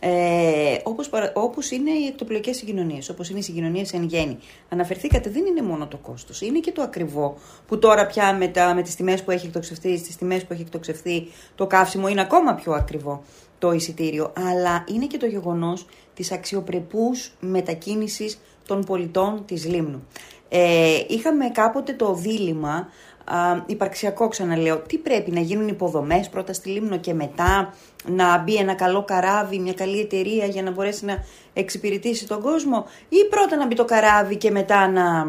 Ε, 0.06 0.78
όπως, 0.84 1.10
όπως 1.34 1.72
είναι 1.72 1.92
οι 1.92 2.06
εκτοπλοϊκές 2.06 2.58
συγκοινωνίες, 2.58 3.10
όπως 3.10 3.30
είναι 3.30 3.40
οι 3.40 3.42
συγκοινωνίες 3.42 3.94
εν 3.94 4.04
γέννη. 4.04 4.38
Αναφερθήκατε, 4.70 5.30
δεν 5.30 5.46
είναι 5.46 5.62
μόνο 5.62 5.88
το 5.88 5.98
κόστος, 5.98 6.42
είναι 6.42 6.60
και 6.60 6.72
το 6.72 6.82
ακριβό, 6.82 7.38
που 7.68 7.80
τώρα 7.80 8.06
πια 8.06 8.34
με, 8.34 8.48
τα, 8.48 8.74
με 8.74 8.82
τις 8.82 8.96
τιμές 8.96 9.24
που 9.24 9.32
έχει 9.32 9.46
εκτοξευθεί, 9.46 9.98
στις 9.98 10.16
τιμές 10.16 10.46
που 10.46 10.54
έχει 10.54 10.62
εκτοξευθεί 10.62 11.28
το 11.56 11.68
καύσιμο 11.68 12.08
είναι 12.08 12.22
ακόμα 12.22 12.54
πιο 12.54 12.74
ακριβό 12.74 13.24
το 13.58 13.72
εισιτήριο, 13.72 14.34
αλλά 14.50 14.84
είναι 14.94 15.06
και 15.06 15.18
το 15.18 15.26
γεγονός 15.26 15.86
της 16.14 16.32
αξιοπρεπούς 16.32 17.32
μετακίνησης 17.40 18.40
των 18.68 18.84
πολιτών 18.84 19.44
της 19.46 19.66
Λίμνου. 19.66 20.08
Ε, 20.50 21.00
είχαμε 21.08 21.50
κάποτε 21.50 21.94
το 21.94 22.14
δίλημα 22.14 22.88
α, 23.26 23.64
υπαρξιακό 23.66 24.28
ξαναλέω, 24.28 24.78
τι 24.78 24.98
πρέπει 24.98 25.32
να 25.32 25.40
γίνουν 25.40 25.68
υποδομές 25.68 26.30
πρώτα 26.30 26.54
στη 26.54 26.70
Λίμνο 26.70 26.98
και 26.98 27.14
μετά 27.14 27.74
να 28.06 28.38
μπει 28.38 28.56
ένα 28.56 28.74
καλό 28.74 29.04
καράβι, 29.04 29.60
μια 29.60 29.74
καλή 29.74 30.00
εταιρεία 30.00 30.46
για 30.46 30.64
να 30.64 30.72
μπορέσει 30.72 31.06
να 31.06 31.24
εξυπηρετήσει 31.54 32.28
τον 32.28 32.42
κόσμο 32.42 32.86
ή 33.10 33.26
πρώτα 33.30 33.56
να 33.56 33.68
μπει 33.68 33.76
το 33.76 33.86
καράβι 33.86 34.36
και 34.36 34.52
μετά 34.52 34.88
να, 34.88 35.28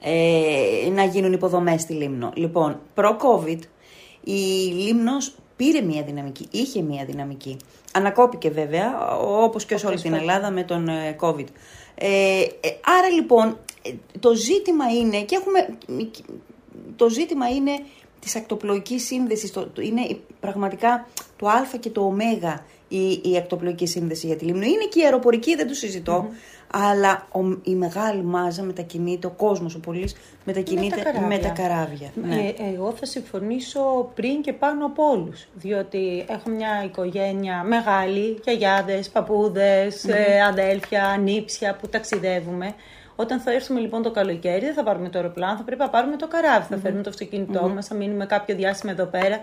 ε, 0.00 0.90
να 0.90 1.04
γίνουν 1.04 1.32
υποδομές 1.32 1.80
στη 1.80 1.92
Λίμνο. 1.92 2.32
Λοιπόν, 2.34 2.80
προ-COVID 2.94 3.58
η 4.24 4.40
Λίμνος 4.72 5.34
πήρε 5.56 5.80
μια 5.80 6.02
δυναμική, 6.02 6.48
είχε 6.50 6.82
μια 6.82 7.04
δυναμική. 7.04 7.56
Ανακόπηκε 7.92 8.50
βέβαια, 8.50 9.16
όπως 9.18 9.64
και 9.64 9.76
σε 9.76 9.86
όλη 9.86 10.00
την 10.00 10.14
Ελλάδα 10.14 10.50
με 10.50 10.62
τον 10.62 10.88
ε, 10.88 11.16
COVID. 11.20 11.46
Ε, 11.94 12.40
ε, 12.40 12.68
άρα 12.98 13.08
λοιπόν 13.14 13.58
το 14.20 14.34
ζήτημα 14.34 14.84
είναι 14.88 15.22
και 15.22 15.36
έχουμε 15.36 15.76
το 16.96 17.08
ζήτημα 17.08 17.48
είναι 17.48 17.72
της 18.20 18.36
ακτοπλοϊκής 18.36 19.06
σύνδεσης, 19.06 19.50
το, 19.50 19.70
είναι 19.80 20.18
πραγματικά 20.40 21.06
το 21.36 21.48
α 21.48 21.66
και 21.80 21.90
το 21.90 22.00
ω 22.00 22.12
η, 22.88 23.20
η 23.24 23.36
ακτοπλοϊκή 23.36 23.86
σύνδεση 23.86 24.26
για 24.26 24.36
τη 24.36 24.44
Λίμνο. 24.44 24.64
Είναι 24.64 24.84
και 24.90 25.00
η 25.00 25.04
αεροπορική, 25.04 25.54
δεν 25.56 25.68
το 25.68 25.74
συζητω 25.74 26.28
Αλλά 26.70 27.26
ο, 27.32 27.40
η 27.62 27.74
μεγάλη 27.74 28.22
μάζα 28.22 28.62
μετακινείται, 28.62 29.26
ο 29.26 29.30
κόσμος 29.30 29.74
ο 29.74 29.80
πολίς 29.80 30.16
μετακινείται 30.44 31.02
με 31.28 31.38
τα 31.38 31.48
καράβια. 31.48 32.10
Με 32.14 32.26
ναι. 32.26 32.54
Ε, 32.58 32.72
εγώ 32.74 32.92
θα 32.92 33.06
συμφωνήσω 33.06 34.10
πριν 34.14 34.40
και 34.42 34.52
πάνω 34.52 34.86
από 34.86 35.02
όλους. 35.10 35.46
Διότι 35.54 36.24
έχω 36.28 36.50
μια 36.50 36.84
οικογένεια 36.84 37.62
μεγάλη, 37.62 38.40
γιαγιάδες, 38.44 39.08
παππούδες, 39.08 40.04
ε, 40.04 40.42
αδέλφια, 40.48 41.20
νύψια 41.22 41.76
που 41.76 41.88
ταξιδεύουμε. 41.88 42.74
Όταν 43.16 43.40
θα 43.40 43.52
έρθουμε 43.52 43.80
λοιπόν 43.80 44.02
το 44.02 44.10
καλοκαίρι, 44.10 44.64
δεν 44.64 44.74
θα 44.74 44.82
πάρουμε 44.82 45.08
το 45.08 45.18
αεροπλάνο, 45.18 45.56
θα 45.56 45.62
πρέπει 45.62 45.80
να 45.80 45.88
πάρουμε 45.88 46.16
το 46.16 46.28
καράβι. 46.28 46.66
Θα 46.70 46.76
φέρουμε 46.78 47.02
το 47.02 47.10
αυτοκίνητό 47.10 47.64
mm-hmm. 47.64 47.72
μας, 47.72 47.86
θα 47.86 47.94
μείνουμε 47.94 48.26
κάποιο 48.26 48.54
διάστημα 48.54 48.92
εδώ 48.92 49.04
πέρα. 49.04 49.38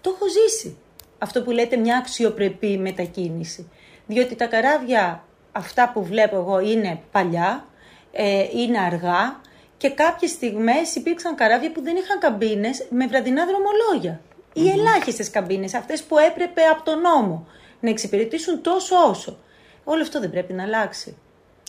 Το 0.00 0.12
έχω 0.14 0.24
ζήσει. 0.28 0.76
Αυτό 1.18 1.42
που 1.42 1.50
λέτε 1.50 1.76
μια 1.76 1.96
αξιοπρεπή 1.96 2.78
μετακίνηση. 2.78 3.70
Διότι 4.06 4.34
τα 4.34 4.46
καράβια 4.46 5.24
αυτά 5.52 5.90
που 5.94 6.04
βλέπω 6.04 6.36
εγώ 6.36 6.60
είναι 6.60 7.00
παλιά, 7.12 7.64
ε, 8.12 8.46
είναι 8.52 8.78
αργά 8.78 9.40
και 9.76 9.90
κάποιες 9.90 10.30
στιγμές 10.30 10.94
υπήρξαν 10.94 11.34
καράβια 11.34 11.72
που 11.72 11.82
δεν 11.82 11.96
είχαν 11.96 12.18
καμπίνες 12.18 12.86
με 12.90 13.06
βραδινά 13.06 13.46
δρομολόγια. 13.46 14.20
Mm-hmm. 14.20 14.56
Οι 14.60 14.68
ελάχιστες 14.68 15.30
καμπίνες, 15.30 15.74
αυτές 15.74 16.02
που 16.02 16.18
έπρεπε 16.18 16.62
από 16.62 16.82
τον 16.82 17.00
νόμο 17.00 17.46
να 17.80 17.90
εξυπηρετήσουν 17.90 18.62
τόσο 18.62 18.96
όσο. 19.08 19.38
Όλο 19.84 20.02
αυτό 20.02 20.20
δεν 20.20 20.30
πρέπει 20.30 20.52
να 20.52 20.62
αλλάξει. 20.62 21.16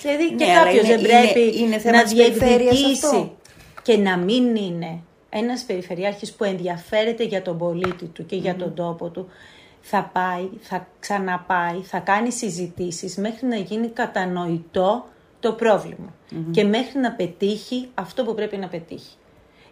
Δηλαδή 0.01 0.36
και 0.36 0.46
ναι, 0.46 0.53
κάποιος 0.53 0.88
δεν 0.88 1.01
πρέπει 1.01 1.60
είναι, 1.60 1.82
να 1.84 2.03
διεκδικήσει 2.03 3.32
και 3.82 3.98
να 3.98 4.18
μην 4.18 4.56
είναι 4.56 5.00
ένας 5.29 5.63
περιφερειάρχης 5.63 6.34
που 6.34 6.44
ενδιαφέρεται 6.44 7.24
για 7.24 7.41
τον 7.41 7.58
πολίτη 7.58 8.06
του 8.06 8.25
και 8.25 8.36
για 8.36 8.56
τον 8.56 8.74
τόπο 8.74 9.10
του. 9.10 9.27
Θα 9.82 10.10
πάει, 10.13 10.50
θα 10.62 10.88
ξαναπάει, 11.00 11.82
θα 11.84 12.00
κάνει 12.00 12.32
συζητήσεις 12.32 13.15
μέχρι 13.15 13.48
να 13.48 13.56
γίνει 13.56 13.88
κατανοητό 13.88 15.06
το 15.39 15.53
προβλημα 15.53 16.13
και 16.51 16.63
μέχρι 16.63 17.00
να 17.00 17.12
πετύχει 17.12 17.89
αυτό 17.94 18.24
που 18.24 18.34
πρέπει 18.34 18.58
να 18.58 18.68
πετύχει 18.68 19.15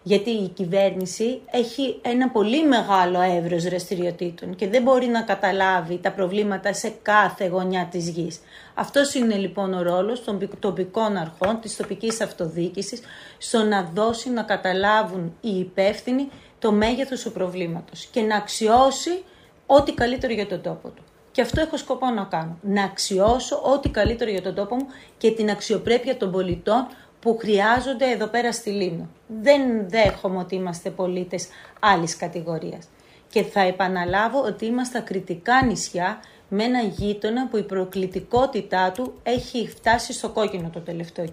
γιατί 0.08 0.30
η 0.30 0.48
κυβέρνηση 0.48 1.40
έχει 1.50 1.98
ένα 2.02 2.28
πολύ 2.28 2.66
μεγάλο 2.66 3.20
εύρος 3.20 3.64
δραστηριοτήτων 3.64 4.54
και 4.54 4.68
δεν 4.68 4.82
μπορεί 4.82 5.06
να 5.06 5.22
καταλάβει 5.22 5.98
τα 5.98 6.12
προβλήματα 6.12 6.72
σε 6.72 6.92
κάθε 7.02 7.46
γωνιά 7.46 7.88
της 7.90 8.08
γης. 8.08 8.40
Αυτός 8.74 9.14
είναι 9.14 9.36
λοιπόν 9.36 9.74
ο 9.74 9.82
ρόλος 9.82 10.24
των 10.24 10.48
τοπικών 10.58 11.16
αρχών, 11.16 11.60
της 11.60 11.76
τοπικής 11.76 12.20
αυτοδιοίκησης, 12.20 13.00
στο 13.38 13.62
να 13.62 13.90
δώσει 13.94 14.30
να 14.30 14.42
καταλάβουν 14.42 15.36
οι 15.40 15.58
υπεύθυνοι 15.58 16.28
το 16.58 16.72
μέγεθος 16.72 17.22
του 17.22 17.32
προβλήματος 17.32 18.04
και 18.04 18.20
να 18.20 18.36
αξιώσει 18.36 19.22
ό,τι 19.66 19.92
καλύτερο 19.92 20.32
για 20.32 20.46
τον 20.46 20.60
τόπο 20.62 20.88
του. 20.88 21.02
Και 21.32 21.40
αυτό 21.40 21.60
έχω 21.60 21.76
σκοπό 21.76 22.06
να 22.06 22.24
κάνω. 22.24 22.58
Να 22.62 22.84
αξιώσω 22.84 23.60
ό,τι 23.64 23.88
καλύτερο 23.88 24.30
για 24.30 24.42
τον 24.42 24.54
τόπο 24.54 24.74
μου 24.74 24.86
και 25.18 25.30
την 25.30 25.50
αξιοπρέπεια 25.50 26.16
των 26.16 26.30
πολιτών 26.30 26.86
που 27.20 27.36
χρειάζονται 27.40 28.10
εδώ 28.10 28.26
πέρα 28.26 28.52
στη 28.52 28.70
Λίμνο. 28.70 29.08
Δεν 29.42 29.88
δέχομαι 29.88 30.38
ότι 30.38 30.54
είμαστε 30.54 30.90
πολίτες 30.90 31.48
άλλης 31.80 32.16
κατηγορίας. 32.16 32.88
Και 33.28 33.42
θα 33.42 33.60
επαναλάβω 33.60 34.40
ότι 34.40 34.66
είμαστε 34.66 35.00
κριτικά 35.00 35.64
νησιά 35.64 36.20
με 36.48 36.64
ένα 36.64 36.80
γείτονα 36.80 37.48
που 37.48 37.56
η 37.56 37.62
προκλητικότητά 37.62 38.92
του 38.92 39.14
έχει 39.22 39.68
φτάσει 39.68 40.12
στο 40.12 40.28
κόκκινο 40.28 40.70
το 40.72 40.80
τελευταίο 40.80 41.26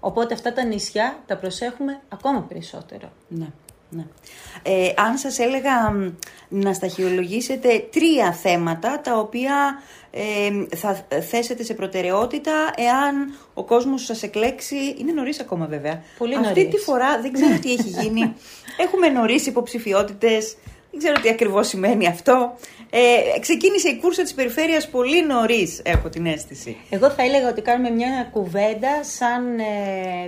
Οπότε 0.00 0.34
αυτά 0.34 0.52
τα 0.52 0.64
νησιά 0.64 1.18
τα 1.26 1.36
προσέχουμε 1.36 2.00
ακόμα 2.08 2.40
περισσότερο. 2.40 3.08
Ναι. 3.28 3.46
Ναι. 3.90 4.04
Ε, 4.62 4.92
αν 4.96 5.18
σας 5.18 5.38
έλεγα 5.38 5.92
να 6.48 6.72
σταχυολογήσετε 6.72 7.88
τρία 7.92 8.32
θέματα 8.32 9.00
τα 9.00 9.18
οποία 9.18 9.82
ε, 10.16 10.76
θα 10.76 11.06
θέσετε 11.20 11.62
σε 11.62 11.74
προτεραιότητα 11.74 12.52
εάν 12.76 13.34
ο 13.54 13.64
κόσμος 13.64 14.04
σας 14.04 14.22
εκλέξει, 14.22 14.76
είναι 14.98 15.12
νωρίς 15.12 15.40
ακόμα 15.40 15.66
βέβαια. 15.66 16.02
Πολύ 16.18 16.34
Αυτή 16.36 16.68
τη 16.68 16.76
φορά 16.76 17.20
δεν 17.20 17.32
ξέρω 17.32 17.58
τι 17.58 17.72
έχει 17.72 17.88
γίνει. 17.88 18.34
Έχουμε 18.84 19.08
νωρίς 19.08 19.46
υποψηφιότητες, 19.46 20.56
δεν 20.90 20.98
ξέρω 20.98 21.20
τι 21.20 21.28
ακριβώς 21.28 21.68
σημαίνει 21.68 22.06
αυτό. 22.06 22.56
Ε, 22.90 23.38
ξεκίνησε 23.40 23.88
η 23.88 23.98
κούρσα 24.00 24.22
της 24.22 24.34
περιφέρειας 24.34 24.88
πολύ 24.88 25.26
νωρίς, 25.26 25.80
έχω 25.84 26.08
την 26.08 26.26
αίσθηση. 26.26 26.76
Εγώ 26.90 27.10
θα 27.10 27.22
έλεγα 27.22 27.48
ότι 27.48 27.62
κάνουμε 27.62 27.90
μια 27.90 28.28
κουβέντα 28.32 29.04
σαν 29.04 29.58
ε, 29.58 29.64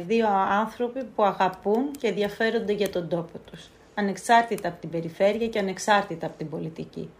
δύο 0.06 0.26
άνθρωποι 0.50 1.04
που 1.14 1.24
αγαπούν 1.24 1.90
και 1.98 2.06
ενδιαφέρονται 2.06 2.72
για 2.72 2.90
τον 2.90 3.08
τόπο 3.08 3.38
τους. 3.50 3.70
Ανεξάρτητα 3.94 4.68
από 4.68 4.80
την 4.80 4.90
περιφέρεια 4.90 5.46
και 5.46 5.58
ανεξάρτητα 5.58 6.26
από 6.26 6.36
την 6.38 6.48
πολιτική. 6.48 7.10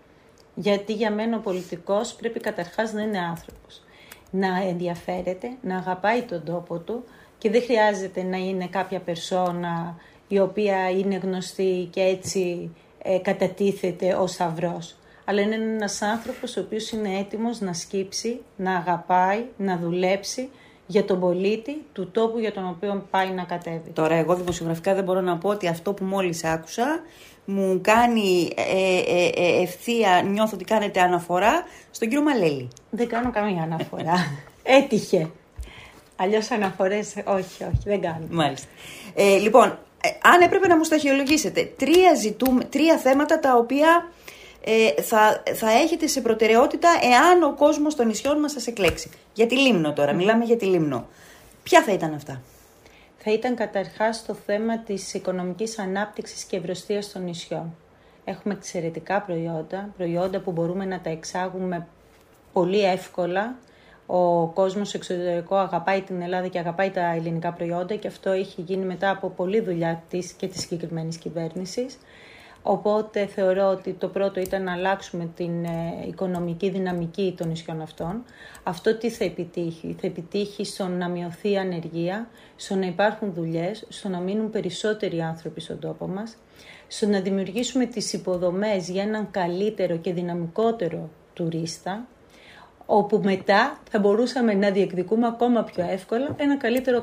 Γιατί 0.59 0.93
για 0.93 1.11
μένα 1.11 1.37
ο 1.37 1.41
πολιτικός 1.41 2.15
πρέπει 2.15 2.41
καταρχάς 2.41 2.93
να 2.93 3.03
είναι 3.03 3.19
άνθρωπος. 3.19 3.83
Να 4.31 4.63
ενδιαφέρεται, 4.69 5.49
να 5.63 5.77
αγαπάει 5.77 6.23
τον 6.23 6.45
τόπο 6.45 6.79
του 6.79 7.05
και 7.39 7.51
δεν 7.51 7.63
χρειάζεται 7.63 8.23
να 8.23 8.37
είναι 8.37 8.67
κάποια 8.67 9.01
περσόνα 9.01 9.97
η 10.29 10.39
οποία 10.39 10.91
είναι 10.91 11.17
γνωστή 11.17 11.89
και 11.93 12.01
έτσι 12.01 12.71
ε, 13.03 13.19
κατατίθεται 13.19 14.15
ως 14.15 14.31
σταυρός 14.31 14.97
αλλά 15.29 15.41
είναι 15.41 15.55
ένας 15.55 16.03
άνθρωπος 16.03 16.57
ο 16.57 16.61
οποίος 16.61 16.91
είναι 16.91 17.19
έτοιμος 17.19 17.61
να 17.61 17.73
σκύψει, 17.73 18.41
να 18.57 18.77
αγαπάει, 18.77 19.45
να 19.57 19.79
δουλέψει 19.79 20.49
για 20.87 21.05
τον 21.05 21.21
πολίτη 21.21 21.85
του 21.93 22.11
τόπου 22.11 22.39
για 22.39 22.53
τον 22.53 22.69
οποίο 22.69 23.07
πάει 23.11 23.31
να 23.31 23.45
κατέβει. 23.45 23.91
Τώρα 23.93 24.15
εγώ 24.15 24.35
δημοσιογραφικά 24.35 24.95
δεν 24.95 25.05
μπορώ 25.05 25.21
να 25.21 25.39
πω 25.39 25.49
ότι 25.49 25.69
αυτό 25.69 25.93
που 25.93 26.05
μόλις 26.05 26.45
άκουσα 26.45 27.01
μου 27.47 27.81
κάνει 27.83 28.53
ε, 28.57 28.63
ε, 28.63 29.31
ε, 29.35 29.63
ευθεία, 29.63 30.23
νιώθω 30.27 30.55
ότι 30.55 30.65
κάνετε 30.65 31.01
αναφορά 31.01 31.65
στον 31.91 32.09
κύριο 32.09 32.25
Μαλέλη. 32.25 32.69
Δεν 32.91 33.09
κάνω 33.09 33.31
καμία 33.31 33.63
αναφορά. 33.63 34.15
Έτυχε. 34.79 35.31
Αλλιώς 36.17 36.51
αναφορές, 36.51 37.15
όχι, 37.25 37.65
όχι, 37.65 37.83
δεν 37.85 38.01
κάνω. 38.01 38.27
Μάλιστα. 38.31 38.67
Ε, 39.15 39.37
λοιπόν, 39.37 39.79
ε, 40.01 40.09
αν 40.23 40.41
έπρεπε 40.41 40.67
να 40.67 40.77
μου 40.77 40.85
σταχυολογήσετε 40.85 41.73
τρία, 41.77 42.15
ζητούμε, 42.15 42.65
τρία 42.65 42.97
θέματα 42.99 43.41
τα 43.41 43.57
οποία 43.57 44.11
ε, 44.65 45.03
θα, 45.03 45.43
θα 45.55 45.71
έχετε 45.71 46.07
σε 46.07 46.21
προτεραιότητα 46.21 46.89
εάν 47.03 47.43
ο 47.43 47.55
κόσμος 47.55 47.95
των 47.95 48.07
νησιών 48.07 48.39
μας 48.39 48.53
σας 48.53 48.67
εκλέξει. 48.67 49.11
Για 49.33 49.47
τη 49.47 49.57
Λίμνο 49.57 49.93
τώρα, 49.93 50.13
μιλάμε 50.13 50.45
για 50.45 50.57
τη 50.57 50.65
Λίμνο. 50.65 51.09
Ποια 51.63 51.83
θα 51.83 51.93
ήταν 51.93 52.15
αυτά; 52.15 52.43
Θα 53.29 53.35
ήταν 53.35 53.55
καταρχάς 53.55 54.25
το 54.25 54.35
θέμα 54.35 54.79
της 54.79 55.15
οικονομικής 55.15 55.79
ανάπτυξης 55.79 56.45
και 56.45 56.57
ευρωστίας 56.57 57.13
των 57.13 57.25
νησιών. 57.25 57.77
Έχουμε 58.25 58.55
εξαιρετικά 58.55 59.23
προϊόντα, 59.23 59.91
προϊόντα 59.97 60.41
που 60.41 60.53
μπορούμε 60.53 60.85
να 60.85 61.01
τα 61.01 61.11
εξάγουμε 61.11 61.87
πολύ 62.53 62.85
εύκολα. 62.85 63.57
Ο 64.07 64.47
κόσμος 64.47 64.95
εξωτερικό 64.95 65.57
αγαπάει 65.57 66.03
την 66.03 66.23
Ελλάδα 66.23 66.49
και 66.49 66.59
αγαπάει 66.59 66.91
τα 66.91 67.13
ελληνικά 67.15 67.53
προϊόντα 67.53 67.95
και 67.95 68.09
αυτό 68.09 68.31
έχει 68.31 68.61
γίνει 68.61 68.85
μετά 68.85 69.11
από 69.11 69.29
πολλή 69.29 69.61
δουλειά 69.61 70.03
της 70.09 70.33
και 70.33 70.49
της 70.49 70.61
συγκεκριμένης 70.61 71.17
κυβέρνησης. 71.17 71.99
Οπότε 72.69 73.27
θεωρώ 73.27 73.69
ότι 73.69 73.93
το 73.93 74.09
πρώτο 74.09 74.41
ήταν 74.41 74.63
να 74.63 74.73
αλλάξουμε 74.73 75.31
την 75.37 75.65
ε, 75.65 76.07
οικονομική 76.07 76.71
δυναμική 76.71 77.35
των 77.37 77.49
νησιών 77.49 77.81
αυτών. 77.81 78.23
Αυτό 78.63 78.97
τι 78.97 79.11
θα 79.11 79.25
επιτύχει; 79.25 79.97
Θα 80.01 80.07
επιτύχει 80.07 80.65
στο 80.65 80.87
να 80.87 81.09
μειωθεί 81.09 81.51
η 81.51 81.57
ανεργία, 81.57 82.29
στο 82.57 82.75
να 82.75 82.87
υπάρχουν 82.87 83.33
δουλειές, 83.33 83.85
στο 83.89 84.09
να 84.09 84.19
μείνουν 84.21 84.51
περισσότεροι 84.51 85.21
άνθρωποι 85.21 85.61
στον 85.61 85.79
τόπο 85.79 86.07
μας, 86.07 86.37
στο 86.89 87.07
να 87.07 87.21
δημιουργήσουμε 87.21 87.87
τις 87.87 88.13
υποδομές 88.13 88.89
για 88.89 89.03
έναν 89.03 89.31
καλύτερο 89.31 89.97
και 89.97 90.13
δυναμικότερο 90.13 91.11
τουρίστα, 91.33 92.07
όπου 92.87 93.21
μετά 93.25 93.79
θα 93.91 93.99
μπορούσαμε 93.99 94.55
να 94.55 94.71
διεκδικούμε 94.71 95.27
ακόμα 95.27 95.63
πιο 95.63 95.85
εύκολα 95.91 96.35
ένα 96.37 96.57
καλύτερο 96.57 97.03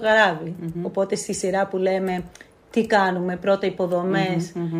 Οπότε 0.83 1.15
στη 1.15 1.33
σειρά 1.33 1.67
που 1.67 1.77
λέμε 1.77 2.23
τι 2.73 2.85
κάνουμε, 2.85 3.35
πρώτα 3.35 3.67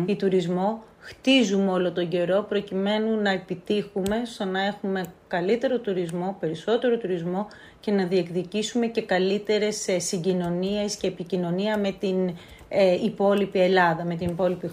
ή 0.06 0.16
τουρισμό, 0.16 0.82
χτίζουμε 0.98 1.70
όλο 1.70 1.92
τον 1.92 2.08
καιρό 2.08 2.46
προκειμένου 2.48 3.20
να 3.22 3.30
επιτύχουμε 3.30 4.22
στο 4.24 4.44
να 4.44 4.64
έχουμε 4.64 5.04
καλύτερο 5.28 5.78
τουρισμό, 5.78 6.36
περισσότερο 6.40 6.98
τουρισμό 6.98 7.46
και 7.80 7.90
να 7.90 8.04
διεκδικήσουμε 8.04 8.86
και 8.86 9.02
καλύτερες 9.02 9.88
ε, 9.88 9.98
συγκοινωνίες 9.98 10.96
και 10.96 11.06
επικοινωνία 11.06 11.78
με 11.78 11.92
την 11.92 12.36
ε, 12.68 12.92
υπόλοιπη 13.04 13.60
Ελλάδα, 13.60 14.04
με 14.04 14.14
την 14.14 14.28
υπόλοιπη 14.28 14.70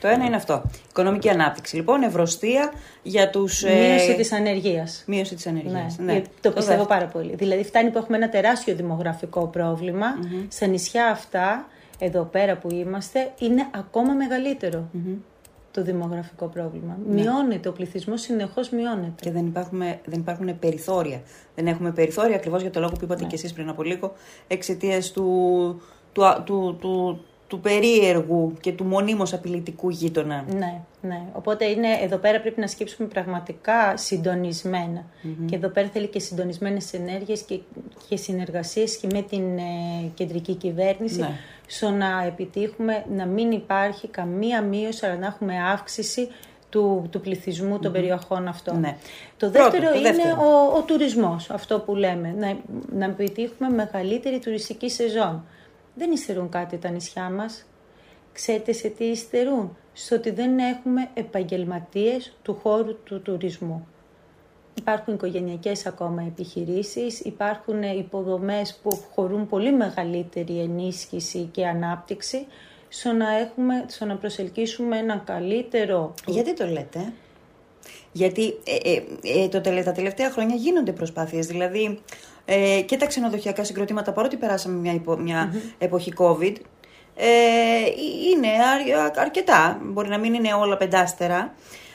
Το 0.00 0.08
ένα 0.08 0.24
είναι 0.24 0.36
αυτό. 0.36 0.62
Οικονομική 0.88 1.28
ανάπτυξη. 1.28 1.76
Λοιπόν, 1.76 2.02
ευρωστία 2.02 2.72
για 3.02 3.30
τους... 3.30 3.62
Ε... 3.62 3.74
Μείωση 3.74 4.14
της 4.14 4.32
ανεργίας. 4.32 5.04
Μείωση 5.06 5.34
της 5.34 5.46
ανεργίας, 5.46 5.98
ναι. 5.98 6.12
ναι. 6.12 6.22
Το 6.40 6.50
πιστεύω 6.50 6.84
πάρα 6.86 7.06
πολύ. 7.06 7.34
Δηλαδή 7.34 7.64
φτάνει 7.64 7.90
που 7.90 7.98
έχουμε 7.98 8.16
ένα 8.16 8.28
τεράστιο 8.28 8.74
δημογραφικό 8.74 9.46
πρόβλημα. 9.46 10.06
Στα 10.48 10.66
νησιά 10.66 11.06
αυτά 11.06 11.66
εδώ 11.98 12.22
πέρα 12.22 12.56
που 12.56 12.68
είμαστε 12.70 13.32
είναι 13.38 13.68
ακόμα 13.74 14.14
το 15.76 15.82
δημογραφικό 15.82 16.46
πρόβλημα. 16.46 16.98
Ναι. 17.06 17.20
Μειώνεται, 17.20 17.68
ο 17.68 17.72
πληθυσμός 17.72 18.20
συνεχώς 18.20 18.70
μειώνεται. 18.70 19.14
Και 19.20 19.30
δεν 19.30 19.46
υπάρχουν, 19.46 19.78
δεν 20.04 20.18
υπάρχουν 20.20 20.58
περιθώρια. 20.58 21.20
Δεν 21.54 21.66
έχουμε 21.66 21.92
περιθώρια 21.92 22.36
ακριβώς 22.36 22.60
για 22.60 22.70
το 22.70 22.80
λόγο 22.80 22.92
που 22.92 23.04
είπατε 23.04 23.22
ναι. 23.22 23.28
και 23.28 23.34
εσείς 23.34 23.52
πριν 23.52 23.68
από 23.68 23.82
λίγο, 23.82 24.12
εξαιτίας 24.46 25.10
του, 25.10 25.80
του, 26.12 26.22
του, 26.44 26.76
του, 26.80 27.24
του 27.46 27.60
περίεργου 27.60 28.52
και 28.60 28.72
του 28.72 28.84
μονίμως 28.84 29.32
απειλητικού 29.32 29.90
γείτονα. 29.90 30.44
Ναι, 30.48 30.80
ναι. 31.00 31.22
Οπότε 31.32 31.64
είναι, 31.64 31.88
εδώ 32.02 32.16
πέρα 32.16 32.40
πρέπει 32.40 32.60
να 32.60 32.66
σκέψουμε 32.66 33.08
πραγματικά 33.08 33.94
Και 35.46 35.56
εδώ 35.56 35.68
πέρα 35.68 35.88
θέλει 35.92 36.06
και 36.06 36.18
συντονισμένες 36.18 36.92
ενέργειες 36.92 37.40
και, 37.40 37.58
και 38.08 38.16
συνεργασίες 38.16 38.96
και 38.96 39.06
με 39.12 39.22
την 39.22 39.58
ε, 39.58 39.62
κεντρική 40.14 40.54
κυβέρνηση 40.54 41.20
ναι. 41.20 41.30
στο 41.66 41.90
να 41.90 42.24
επιτύχουμε 42.26 43.04
να 43.16 43.26
μην 43.26 43.50
υπάρχει 43.50 44.08
καμία 44.08 44.62
μείωση 44.62 45.06
αλλά 45.06 45.16
να 45.16 45.26
έχουμε 45.26 45.54
αύξηση 45.72 46.28
του, 46.70 47.08
του 47.10 47.20
πληθυσμού 47.20 47.78
των 47.78 47.92
περιοχών 47.92 48.48
αυτών. 48.48 48.80
Ναι. 48.80 48.96
Το 49.36 49.50
δεύτερο 49.50 49.94
είναι 49.94 50.32
ο, 50.38 50.76
ο 50.76 50.82
τουρισμός, 50.82 51.50
αυτό 51.50 51.80
που 51.80 51.94
λέμε, 51.94 52.34
να, 52.38 52.56
να 52.92 53.04
επιτύχουμε 53.04 53.68
μεγαλύτερη 53.68 54.38
τουριστική 54.38 54.90
σεζόν. 54.90 55.44
Δεν 55.98 56.12
υστερούν 56.12 56.48
κάτι 56.48 56.78
τα 56.78 56.88
νησιά 56.90 57.30
μας. 57.30 57.66
Ξέρετε 58.32 58.72
σε 58.72 58.88
τι 58.88 59.04
υστερούν; 59.04 59.76
Στο 59.92 60.16
ότι 60.16 60.30
δεν 60.30 60.58
έχουμε 60.58 61.08
επαγγελματίες 61.14 62.36
του 62.42 62.54
χώρου 62.54 63.02
του 63.02 63.22
τουρισμού. 63.22 63.86
Υπάρχουν 64.74 65.14
οικογενειακές 65.14 65.86
ακόμα 65.86 66.22
επιχειρήσεις, 66.22 67.20
υπάρχουν 67.20 67.82
υποδομές 67.82 68.80
που 68.82 69.02
χωρούν 69.14 69.46
πολύ 69.46 69.72
μεγαλύτερη 69.72 70.58
ενίσχυση 70.60 71.48
και 71.52 71.66
ανάπτυξη 71.66 72.46
στο 72.88 73.12
να, 73.12 73.36
έχουμε, 73.36 73.84
στο 73.86 74.04
να 74.04 74.16
προσελκύσουμε 74.16 74.98
ένα 74.98 75.16
καλύτερο... 75.16 76.14
Γιατί 76.26 76.54
το 76.54 76.66
λέτε; 76.66 77.12
Γιατί 78.12 78.54
ε, 78.64 78.90
ε, 78.90 79.02
ε 79.44 79.48
το, 79.48 79.60
τα 79.60 79.92
τελευταία 79.92 80.30
χρόνια 80.30 80.54
γίνονται 80.56 80.92
προσπάθειες, 80.92 81.46
δηλαδή 81.46 82.00
ε, 82.46 82.80
και 82.80 82.96
τα 82.96 83.06
ξενοδοχειακά 83.06 83.64
συγκροτήματα, 83.64 84.12
παρότι 84.12 84.36
περάσαμε 84.36 84.78
μια, 84.78 85.00
μια 85.18 85.54
εποχή 85.78 86.12
COVID, 86.16 86.54
ε, 87.16 87.26
είναι 88.30 88.48
αρκετά, 89.16 89.80
μπορεί 89.82 90.08
να 90.08 90.18
μην 90.18 90.34
είναι 90.34 90.54
όλα 90.54 90.76
πεντάστερα, 90.76 91.54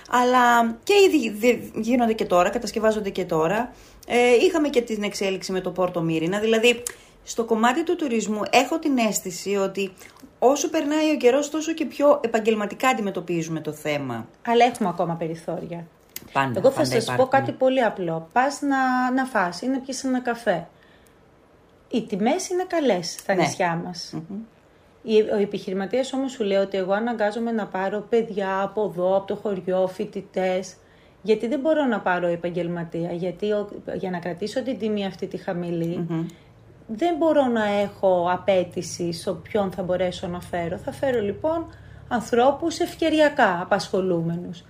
αλλά 0.09 0.75
και 0.83 0.93
ήδη 1.07 1.71
γίνονται 1.75 2.13
και 2.13 2.25
τώρα, 2.25 2.49
κατασκευάζονται 2.49 3.09
και 3.09 3.25
τώρα. 3.25 3.73
Ε, 4.07 4.35
είχαμε 4.45 4.69
και 4.69 4.81
την 4.81 5.03
εξέλιξη 5.03 5.51
με 5.51 5.61
το 5.61 5.71
Πόρτο 5.71 6.01
Μύρινα, 6.01 6.39
δηλαδή 6.39 6.83
στο 7.23 7.43
κομμάτι 7.43 7.83
του 7.83 7.95
τουρισμού 7.95 8.41
έχω 8.49 8.79
την 8.79 8.97
αίσθηση 8.97 9.55
ότι 9.55 9.93
όσο 10.39 10.69
περνάει 10.69 11.11
ο 11.11 11.17
καιρός 11.17 11.49
τόσο 11.49 11.73
και 11.73 11.85
πιο 11.85 12.19
επαγγελματικά 12.23 12.87
αντιμετωπίζουμε 12.87 13.59
το 13.59 13.71
θέμα. 13.71 14.27
Αλλά 14.45 14.65
έχουμε 14.65 14.89
ακόμα 14.89 15.13
περιθώρια. 15.13 15.87
Πάντα, 16.31 16.59
Εγώ 16.59 16.71
θα 16.71 16.85
σας 16.85 17.15
πω 17.15 17.27
κάτι 17.27 17.51
πολύ 17.51 17.83
απλό. 17.83 18.27
Πας 18.33 18.61
να, 18.61 19.11
να 19.11 19.25
φας 19.25 19.61
ή 19.61 19.67
να 19.67 19.79
πιει 19.79 19.95
ένα 20.03 20.19
καφέ. 20.19 20.67
Οι 21.89 22.01
τιμές 22.01 22.49
είναι 22.49 22.65
καλές 22.67 23.11
στα 23.11 23.33
ναι. 23.35 23.41
νησιά 23.41 23.81
μας. 23.85 24.13
Ο 25.33 25.35
επιχειρηματίας 25.41 26.13
όμως 26.13 26.31
σου 26.31 26.43
λέει 26.43 26.57
ότι 26.57 26.77
εγώ 26.77 26.93
αναγκάζομαι 26.93 27.51
να 27.51 27.67
πάρω 27.67 28.05
παιδιά 28.09 28.61
από 28.61 28.91
εδώ, 28.93 29.15
από 29.15 29.27
το 29.27 29.35
χωριό, 29.35 29.87
φοιτητές. 29.87 30.75
Γιατί 31.21 31.47
δεν 31.47 31.59
μπορώ 31.59 31.85
να 31.85 31.99
πάρω 31.99 32.27
επαγγελματία. 32.27 33.11
Γιατί 33.11 33.47
για 33.93 34.09
να 34.09 34.19
κρατήσω 34.19 34.63
την 34.63 34.79
τιμή 34.79 35.05
αυτή 35.05 35.27
τη 35.27 35.37
χαμηλη 35.37 36.07
δεν 36.95 37.15
μπορώ 37.17 37.45
να 37.45 37.65
έχω 37.65 38.27
απέτηση 38.31 39.13
στο 39.13 39.33
ποιον 39.33 39.71
θα 39.71 39.83
μπορέσω 39.83 40.27
να 40.27 40.41
φέρω. 40.41 40.77
Θα 40.77 40.91
φέρω 40.91 41.21
λοιπόν 41.21 41.65
ανθρώπους 42.07 42.79
ευκαιριακά 42.79 43.61
απασχολούμενους. 43.61 44.63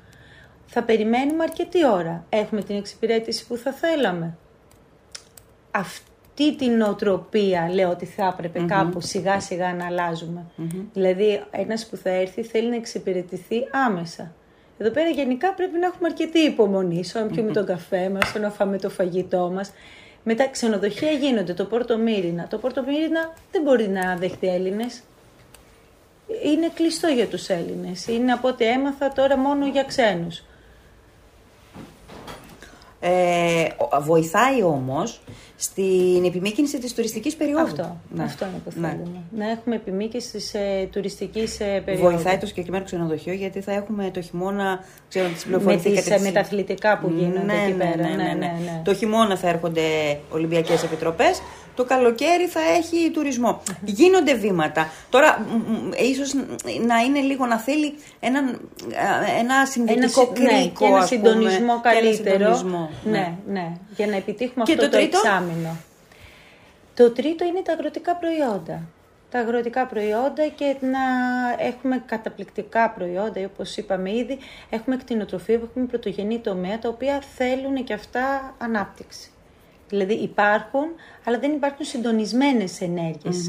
Θα 0.74 0.84
περιμένουμε 0.84 1.44
αρκετή 1.44 1.88
ώρα. 1.88 2.26
Έχουμε 2.30 2.62
την 2.62 2.76
εξυπηρέτηση 2.76 3.48
που 3.48 3.58
θα 3.58 3.72
θέλαμε. 3.72 4.38
Αυτή 5.72 6.56
την 6.56 6.78
νοοτροπία 6.78 7.70
λέω 7.74 7.90
ότι 7.90 8.06
θα 8.06 8.34
έπρεπε 8.34 8.66
κάπου 8.68 9.02
σιγά 9.02 9.40
σιγά 9.40 9.74
να 9.74 9.86
αλλαζουμε 9.86 10.46
Δηλαδή 10.94 11.44
ένας 11.52 11.88
που 11.88 11.96
θα 11.96 12.10
έρθει 12.10 12.44
θέλει 12.44 12.70
να 12.70 12.76
εξυπηρετηθεί 12.76 13.68
άμεσα. 13.88 14.34
Εδώ 14.78 14.90
πέρα 14.90 15.10
γενικά 15.10 15.54
πρέπει 15.54 15.80
να 15.80 15.86
έχουμε 15.86 16.08
αρκετή 16.08 16.40
υπομονή 16.40 17.04
στο 17.04 17.20
να 17.20 17.26
πιούμε 17.26 17.52
τον 17.52 17.66
καφέ 17.66 18.10
μας, 18.10 18.28
στο 18.28 18.40
να 18.40 18.50
φάμε 18.50 18.78
το 18.78 18.90
φαγητό 18.90 19.52
μας. 19.54 19.72
Μετά 20.24 20.48
ξενοδοχεία 20.48 21.12
γίνονται, 21.12 21.54
το 21.54 21.66
Πόρτο 21.66 21.98
Μύρινα. 21.98 22.48
Το 22.48 22.58
Πόρτο 22.58 22.84
Μύρινα 22.84 23.34
δεν 23.52 23.62
μπορεί 23.62 23.88
να 23.88 24.16
δεχτεί 24.16 24.48
Έλληνες. 24.48 25.02
Είναι 26.44 26.72
κλειστό 26.74 27.08
για 27.08 27.28
τους 27.28 27.50
Έλληνες. 27.50 28.08
Είναι 28.08 28.32
από 28.32 28.48
ό,τι 28.48 28.66
έμαθα 28.66 29.14
τώρα 29.14 29.38
μόνο 29.38 29.68
για 29.68 29.84
ξένους. 29.84 30.44
Ε, 33.04 33.68
βοηθάει 34.02 34.64
όμως 34.64 35.20
στην 35.62 36.26
επιμήκυνση 36.26 36.80
της 36.80 36.94
τουριστικής 36.94 37.36
περίοδου. 37.36 37.64
Αυτό, 37.64 37.98
ναι. 38.10 38.24
αυτό 38.24 38.46
είναι 38.46 38.62
που 38.64 38.72
ναι. 38.80 38.88
θέλουμε. 38.88 39.18
Να 39.38 39.50
έχουμε 39.50 39.76
επιμήκυνση 39.76 40.32
της 40.32 40.54
ε, 40.54 40.90
τουριστικής 40.92 41.60
ε, 41.60 41.82
περίοδου. 41.86 42.10
Βοηθάει 42.10 42.38
το 42.38 42.46
συγκεκριμένο 42.46 42.86
ξενοδοχείο 42.86 43.34
γιατί 43.34 43.62
θα 43.62 43.72
έχουμε 43.72 44.12
το 44.14 44.22
χειμώνα, 44.22 44.80
ξέρω 45.10 45.28
τις 45.28 45.46
Με, 45.46 45.76
τις, 45.78 46.10
ε, 46.10 46.20
με 46.20 46.32
τα 46.32 46.40
αθλητικά 46.40 46.98
που 46.98 47.10
γίνονται 47.18 47.46
ναι, 47.46 47.64
εκεί 47.64 47.72
ναι, 47.72 47.92
πέρα. 47.92 48.10
Ναι, 48.16 48.34
ναι, 48.38 48.82
Το 48.84 48.94
χειμώνα 48.94 49.38
θα 49.38 49.48
έρχονται 49.48 49.82
Ολυμπιακές 50.32 50.84
Επιτροπές 50.84 51.42
το 51.76 51.86
καλοκαίρι 51.86 52.46
θα 52.48 52.60
έχει 52.78 53.12
τουρισμό. 53.12 53.62
Γίνονται 53.86 54.34
βήματα. 54.34 54.90
Τώρα, 55.10 55.46
ίσως 56.12 56.34
να 56.88 56.98
είναι 56.98 57.20
λίγο 57.20 57.46
να 57.46 57.58
θέλει 57.58 57.94
ένα, 58.20 58.40
ένα 59.40 59.66
συνδετικό 59.66 60.22
ένα, 60.22 60.32
κρίκο, 60.34 60.56
ναι, 60.56 60.66
και 60.66 60.86
ένα 60.86 61.06
συντονισμό 61.06 61.82
καλύτερο. 61.82 62.36
Ένα 62.36 62.56
συντονισμό, 62.56 62.90
ναι. 63.04 63.12
ναι, 63.12 63.34
ναι, 63.48 63.72
για 63.96 64.08
να 64.08 64.16
επιτύχουμε 64.16 64.64
και 64.66 64.72
αυτό 64.72 64.86
το, 64.86 64.92
το 64.92 64.98
εξάμεινο. 64.98 65.78
Το 66.96 67.12
τρίτο 67.12 67.46
είναι 67.46 67.62
τα 67.62 67.74
αγροτικά 67.74 68.16
προϊόντα. 68.16 68.82
Τα 69.32 69.40
αγροτικά 69.40 69.86
προϊόντα 69.86 70.48
και 70.48 70.76
να 70.82 71.00
έχουμε 71.58 72.04
καταπληκτικά 72.06 72.90
προϊόντα, 72.90 73.46
όπως 73.46 73.78
είπαμε 73.78 74.16
ήδη, 74.16 74.38
έχουμε 74.70 74.98
κτηνοτροφία, 74.98 75.56
έχουμε 75.56 75.86
πρωτογενή 75.86 76.40
τομέα, 76.40 76.80
τα 76.80 76.90
οποία 76.90 77.22
θέλουν 77.36 77.84
και 77.84 77.94
αυτά 77.94 78.56
ανάπτυξη. 78.58 79.32
Δηλαδή 79.90 80.14
υπάρχουν, 80.14 80.86
αλλά 81.24 81.40
δεν 81.40 81.52
υπάρχουν 81.52 81.86
συντονισμένες 81.86 82.80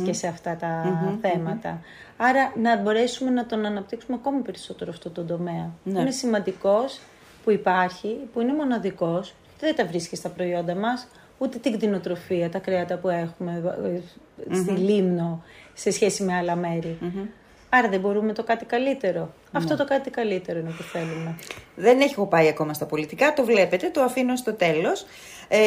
και 0.05 0.13
σε 0.13 0.27
αυτά 0.27 0.57
τα 0.57 0.99
θεματα 1.21 1.81
Άρα 2.17 2.53
να 2.57 2.77
μπορέσουμε 2.77 3.31
να 3.31 3.47
τον 3.47 3.65
αναπτύξουμε 3.67 4.17
ακόμη 4.21 4.43
περισσότερο 4.43 4.91
αυτό 4.91 5.11
το 5.11 5.25
τομέα. 5.25 5.71
Ναι. 5.83 6.01
Είναι 6.01 6.11
σημαντικός 6.11 7.01
που 7.45 7.51
υπάρχει, 7.51 8.19
που 8.33 8.41
είναι 8.41 8.55
μοναδικός, 8.55 9.35
δεν 9.67 9.75
τα 9.75 9.87
βρίσκεις 9.87 10.19
στα 10.19 10.29
προϊόντα 10.29 10.75
μας, 10.75 11.09
ούτε 11.39 11.59
την 11.59 11.73
κτηνοτροφία, 11.73 12.51
τα 12.51 12.59
κρέατα 12.59 12.97
που 12.97 13.09
έχουμε 13.09 13.63
στη 14.53 14.73
Λίμνο 14.73 15.43
σε 15.75 15.91
σχέση 15.91 16.23
με 16.23 16.35
άλλα 16.35 16.59
Άρα 17.75 17.89
δεν 17.89 18.01
μπορούμε 18.01 18.33
το 18.33 18.45
κάτι 18.45 18.65
καλύτερο. 18.65 19.21
Ναι. 19.21 19.59
Αυτό 19.59 19.77
το 19.77 19.85
κάτι 19.85 20.11
καλύτερο 20.11 20.59
είναι 20.59 20.71
που 20.71 20.83
θέλουμε. 20.83 21.37
Δεν 21.77 22.01
έχω 22.01 22.27
πάει 22.27 22.49
ακόμα 22.49 22.75
στα 22.75 22.87
πολιτικά, 22.87 23.33
το 23.33 23.45
βλέπετε, 23.45 23.91
το 23.91 24.03
αφήνω 24.03 24.37
στο 24.37 24.53
τέλος. 24.53 25.07
Ε, 25.49 25.59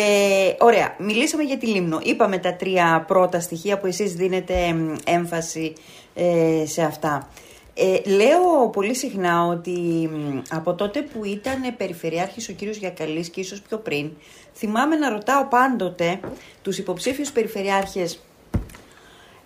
ωραία, 0.60 0.95
μιλήσαμε 0.99 1.43
για 1.43 1.58
τη 1.58 1.65
Λίμνο. 1.65 1.99
Είπαμε 2.03 2.38
τα 2.38 2.53
τρία 2.53 3.03
πρώτα 3.08 3.39
στοιχεία 3.39 3.77
που 3.77 3.88
εσείς 3.88 4.13
δίνετε 4.13 4.75
έμφαση 5.05 5.73
ε, 6.13 6.63
σε 6.65 6.81
αυτά. 6.81 7.29
Ε, 7.78 8.10
λέω 8.10 8.70
πολύ 8.70 8.96
συχνά 8.96 9.46
ότι 9.46 10.10
από 10.50 10.74
τότε 10.74 11.02
που 11.02 11.26
ήταν 11.26 11.76
περιφερειάρχης 11.78 12.50
ο 12.50 12.54
κύριος 12.54 12.78
Γιακαλής 12.78 13.30
και 13.30 13.40
ίσως 13.40 13.62
πιο 13.62 13.78
πριν, 13.78 14.12
θυμάμαι 14.56 14.96
να 14.96 15.10
ρωτάω 15.10 15.46
πάντοτε 15.46 16.20
τους 16.62 16.78
υποψήφιους 16.78 17.32
περιφερειάρχες 17.32 18.20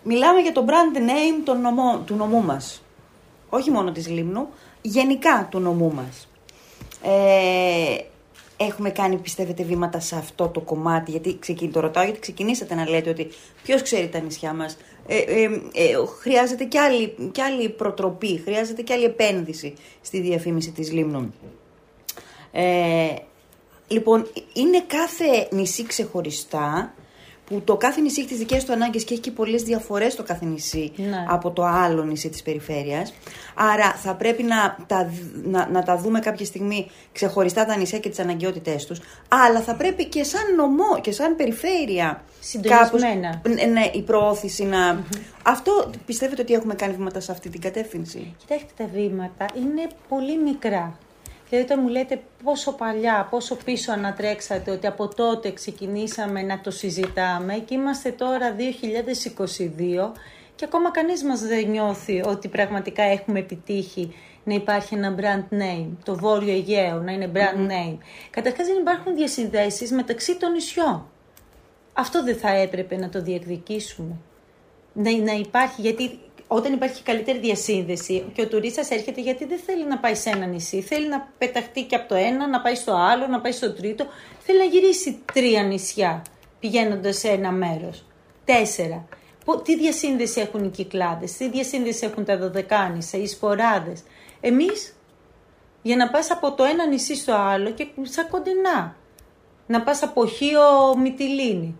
Μιλάμε 0.04 0.40
για 0.40 0.52
το 0.52 0.66
brand 0.68 0.98
name 0.98 1.42
του 1.44 1.54
νομό, 1.54 2.02
του 2.06 2.16
νομού 2.16 2.44
μας. 2.44 2.82
Όχι 3.50 3.72
μόνο 3.72 3.92
της 3.92 4.08
Λίμνου, 4.08 4.48
γενικά 4.82 5.48
του 5.52 5.60
νομού 5.60 5.94
μας. 5.94 6.28
Ε, 7.04 7.98
έχουμε 8.58 8.90
κάνει, 8.90 9.18
πιστεύετε, 9.18 9.64
βήματα 9.64 10.00
σε 10.00 10.16
αυτό 10.16 10.48
το 10.48 10.60
κομμάτι, 10.60 11.12
γιατί 11.12 11.38
ξεκιν, 11.40 11.72
το 11.72 11.80
ρωτάω 11.80 12.04
γιατί 12.04 12.20
ξεκινήσατε 12.20 12.76
να 12.76 12.90
λέτε 12.90 13.10
ότι 13.10 13.28
ποιος 13.64 13.82
ξέρει 13.82 14.10
τα 14.10 14.20
νησιά 14.20 14.54
μας, 14.54 14.78
ε, 15.12 15.18
ε, 15.18 15.44
ε, 15.74 16.06
χρειάζεται 16.20 16.64
και 16.64 16.80
άλλη, 16.80 17.16
και 17.32 17.42
άλλη 17.42 17.70
προτροπή, 17.70 18.42
χρειάζεται 18.44 18.82
και 18.82 18.94
άλλη 18.94 19.04
επένδυση 19.04 19.74
στη 20.02 20.20
διαφήμιση 20.20 20.72
της 20.72 20.92
Λίμνου. 20.92 21.34
Ε, 22.52 23.16
λοιπόν, 23.88 24.28
είναι 24.54 24.84
κάθε 24.88 25.48
νησί 25.52 25.86
ξεχωριστά 25.86 26.94
που 27.50 27.62
το 27.64 27.78
κάθε 27.78 28.02
νησί 28.02 28.20
έχει 28.20 28.30
τις 28.30 28.38
δικές 28.38 28.64
του 28.66 28.72
ανάγκες 28.72 29.04
και 29.04 29.14
έχει 29.14 29.22
και 29.22 29.32
πολλές 29.32 29.64
διαφορές 29.64 30.16
το 30.16 30.24
κάθε 30.24 30.46
νησί 30.46 30.92
ναι. 30.96 31.26
από 31.30 31.52
το 31.52 31.64
άλλο 31.64 32.04
νησί 32.04 32.30
της 32.30 32.42
περιφέρειας. 32.42 33.14
Άρα 33.56 33.92
θα 33.92 34.16
πρέπει 34.16 34.44
να 34.44 34.78
τα, 34.88 35.12
να, 35.44 35.70
να 35.70 35.84
τα 35.84 35.98
δούμε 35.98 36.20
κάποια 36.20 36.46
στιγμή 36.46 36.92
ξεχωριστά 37.12 37.66
τα 37.66 37.78
νησιά 37.78 38.00
και 38.00 38.10
τις 38.10 38.20
αναγκαιότητές 38.20 38.86
τους. 38.86 39.00
Αλλά 39.28 39.62
θα 39.62 39.76
πρέπει 39.76 40.06
και 40.06 40.24
σαν 40.24 40.56
νομό 40.56 41.00
και 41.02 41.12
σαν 41.12 41.36
περιφέρεια. 41.36 42.24
Κάπως, 42.62 43.02
ναι, 43.72 43.90
η 43.94 44.02
προώθηση 44.02 44.64
να. 44.64 45.04
Αυτό 45.44 45.92
πιστεύετε 46.06 46.42
ότι 46.42 46.54
έχουμε 46.54 46.74
κάνει 46.74 46.94
βήματα 46.94 47.20
σε 47.20 47.32
αυτή 47.32 47.50
την 47.50 47.62
κατεύθυνση; 47.62 48.36
Κοιτάξτε, 48.38 48.72
τα 48.78 48.90
βήματα 48.94 49.46
είναι 49.56 49.88
πολύ 50.08 50.38
μικρά. 50.38 50.98
Δηλαδή 51.50 51.72
όταν 51.72 51.84
μου 51.84 51.90
λέτε 51.90 52.22
πόσο 52.44 52.72
παλιά, 52.72 53.28
πόσο 53.30 53.56
πίσω 53.56 53.92
ανατρέξατε 53.92 54.72
ότι 54.72 54.88
από 54.88 55.08
τότε 55.08 55.52
ξεκινήσαμε 55.52 56.42
να 56.42 56.62
το 56.62 56.72
συζητάμε 56.72 57.54
και 57.54 57.74
είμαστε 57.74 58.12
τώρα 58.12 58.56
2022 58.56 60.12
και 60.56 60.66
ακόμα 60.66 60.92
κανείς 60.92 61.24
μας 61.24 61.42
δεν 61.42 61.70
νιώθει 61.70 62.22
ότι 62.26 62.48
πραγματικά 62.48 63.04
έχουμε 63.04 63.40
επιτύχει 63.40 64.14
να 64.44 64.54
υπάρχει 64.54 64.96
ένα 64.96 65.16
brand 65.20 65.54
name, 65.54 65.90
το 66.04 66.16
Βόρειο 66.16 66.54
Αιγαίο 66.54 67.00
να 67.00 67.12
είναι 67.12 67.32
brand 67.34 67.72
name. 67.72 67.98
Καταρχάς 68.30 68.68
δεν 68.68 68.78
υπάρχουν 68.80 69.16
διασυνδέσεις 69.16 69.92
μεταξύ 69.92 70.38
των 70.38 70.52
νησιών. 70.52 71.08
Αυτό 71.94 72.24
δεν 72.24 72.36
θα 72.38 72.50
έπρεπε 72.50 72.98
να 72.98 73.10
το 73.10 73.22
διεκδικήσουμε. 73.22 74.16
Να, 74.94 75.18
να 75.18 75.32
υπάρχει, 75.32 75.82
γιατί 75.82 76.20
όταν 76.52 76.74
υπάρχει 76.74 77.04
καλύτερη 77.04 77.40
διασύνδεση 77.40 78.32
και 78.34 78.42
ο 78.42 78.48
τουρίστας 78.48 78.90
έρχεται 78.90 79.22
γιατί 79.22 79.46
δεν 79.46 79.60
θέλει 79.66 79.86
να 79.86 79.98
πάει 79.98 80.16
σε 80.16 80.30
ένα 80.30 80.46
νησί, 80.46 80.82
θέλει 80.82 81.08
να 81.08 81.32
πεταχτεί 81.38 81.84
και 81.84 81.96
από 81.96 82.08
το 82.08 82.16
ένα, 82.16 82.48
να 82.48 82.62
πάει 82.62 82.76
στο 82.76 82.94
άλλο, 82.94 83.28
να 83.28 83.42
πάει 83.42 83.52
στο 83.52 83.74
τρίτο, 83.74 84.06
θέλει 84.40 84.58
να 84.58 84.64
γυρίσει 84.64 85.20
τρία 85.34 85.64
νησιά 85.64 86.22
πηγαίνοντας 86.60 87.18
σε 87.18 87.28
ένα 87.28 87.52
μέρος. 87.52 88.06
Τέσσερα. 88.46 89.08
Τι 89.64 89.78
διασύνδεση 89.78 90.40
έχουν 90.42 90.64
οι 90.64 90.70
κυκλάδες, 90.70 91.32
τι 91.32 91.50
διασύνδεση 91.50 92.06
έχουν 92.06 92.26
τα 92.26 92.38
δωδεκάνησα, 92.38 93.18
οι 93.18 93.28
σποράδες. 93.28 94.04
Εμείς 94.42 94.96
για 95.82 95.96
να 95.96 96.10
πας 96.10 96.32
από 96.32 96.54
το 96.54 96.64
ένα 96.64 96.88
νησί 96.88 97.16
στο 97.16 97.34
άλλο 97.34 97.72
και 97.72 97.88
σαν 98.02 98.28
κοντινά. 98.30 98.96
Να 99.68 99.82
πας 99.82 100.04
από 100.04 100.28
Χίο 100.28 100.98
Μυτιλίνη. 100.98 101.78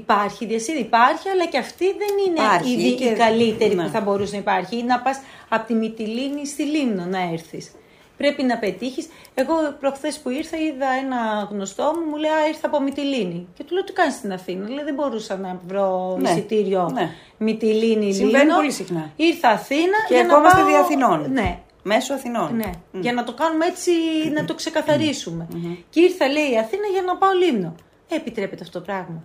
Υπάρχει 0.00 0.46
διασύνδεση, 0.46 0.86
υπάρχει, 0.86 1.28
αλλά 1.28 1.46
και 1.46 1.58
αυτή 1.58 1.84
δεν 1.84 2.12
είναι 2.26 2.40
υπάρχει, 2.40 2.86
η, 2.88 2.94
και... 2.94 3.04
η 3.04 3.12
καλύτερη 3.12 3.74
ναι. 3.74 3.82
που 3.82 3.88
θα 3.88 4.00
μπορούσε 4.00 4.32
να 4.32 4.38
υπάρχει. 4.38 4.76
Ή 4.78 4.82
να 4.82 5.00
πας 5.00 5.20
από 5.48 5.66
τη 5.66 5.74
Μυτιλίνη 5.74 6.46
στη 6.46 6.62
Λίμνο 6.62 7.04
να 7.04 7.18
έρθεις. 7.32 7.72
Πρέπει 8.16 8.42
να 8.42 8.58
πετύχεις. 8.58 9.08
Εγώ 9.34 9.54
προχθές 9.80 10.18
που 10.18 10.30
ήρθα 10.30 10.56
είδα 10.56 10.86
ένα 11.04 11.48
γνωστό 11.50 11.82
μου, 11.82 12.10
μου 12.10 12.16
λέει 12.16 12.30
«Α, 12.30 12.48
ήρθα 12.48 12.66
από 12.66 12.80
Μυτιλίνη». 12.80 13.48
Και 13.56 13.64
του 13.64 13.74
λέω 13.74 13.84
«Τι 13.84 13.92
κάνεις 13.92 14.14
στην 14.14 14.32
Αθήνα». 14.32 14.68
Λέει 14.68 14.84
«Δεν 14.84 14.94
μπορούσα 14.94 15.36
να 15.36 15.60
βρω 15.66 16.16
Ναι, 16.20 16.30
εισιτήριο 16.30 16.90
ναι. 16.94 17.10
Μυτιλίνη, 17.38 18.12
Συμβαίνει 18.12 18.44
Λίμνο». 18.44 18.56
πολύ 18.56 18.70
συχνά. 18.72 19.10
Ήρθα 19.16 19.48
Αθήνα 19.48 19.98
Και 20.08 20.14
για 20.14 20.24
να 20.24 20.34
ακόμα 20.34 20.48
στη 20.48 20.60
πάω... 20.60 20.68
Διαθηνών. 20.68 21.32
Ναι, 21.32 21.58
Μέσω 21.82 22.14
Αθηνών. 22.14 22.56
ναι. 22.56 22.70
Για 23.00 23.12
να 23.12 23.24
το 23.24 23.32
κάνουμε 23.34 23.66
έτσι, 23.66 23.90
να 24.34 24.44
το 24.44 24.54
ξεκαθαρίσουμε. 24.54 25.48
Και 25.90 26.00
ήρθα, 26.00 26.28
λέει, 26.28 26.50
η 26.52 26.58
Αθήνα 26.58 26.86
για 26.92 27.02
να 27.02 27.16
πάω 27.16 27.30
Λίμνο. 27.32 27.74
Ε, 28.08 28.16
επιτρέπεται 28.16 28.62
αυτό 28.62 28.78
το 28.78 28.84
πράγμα. 28.84 29.24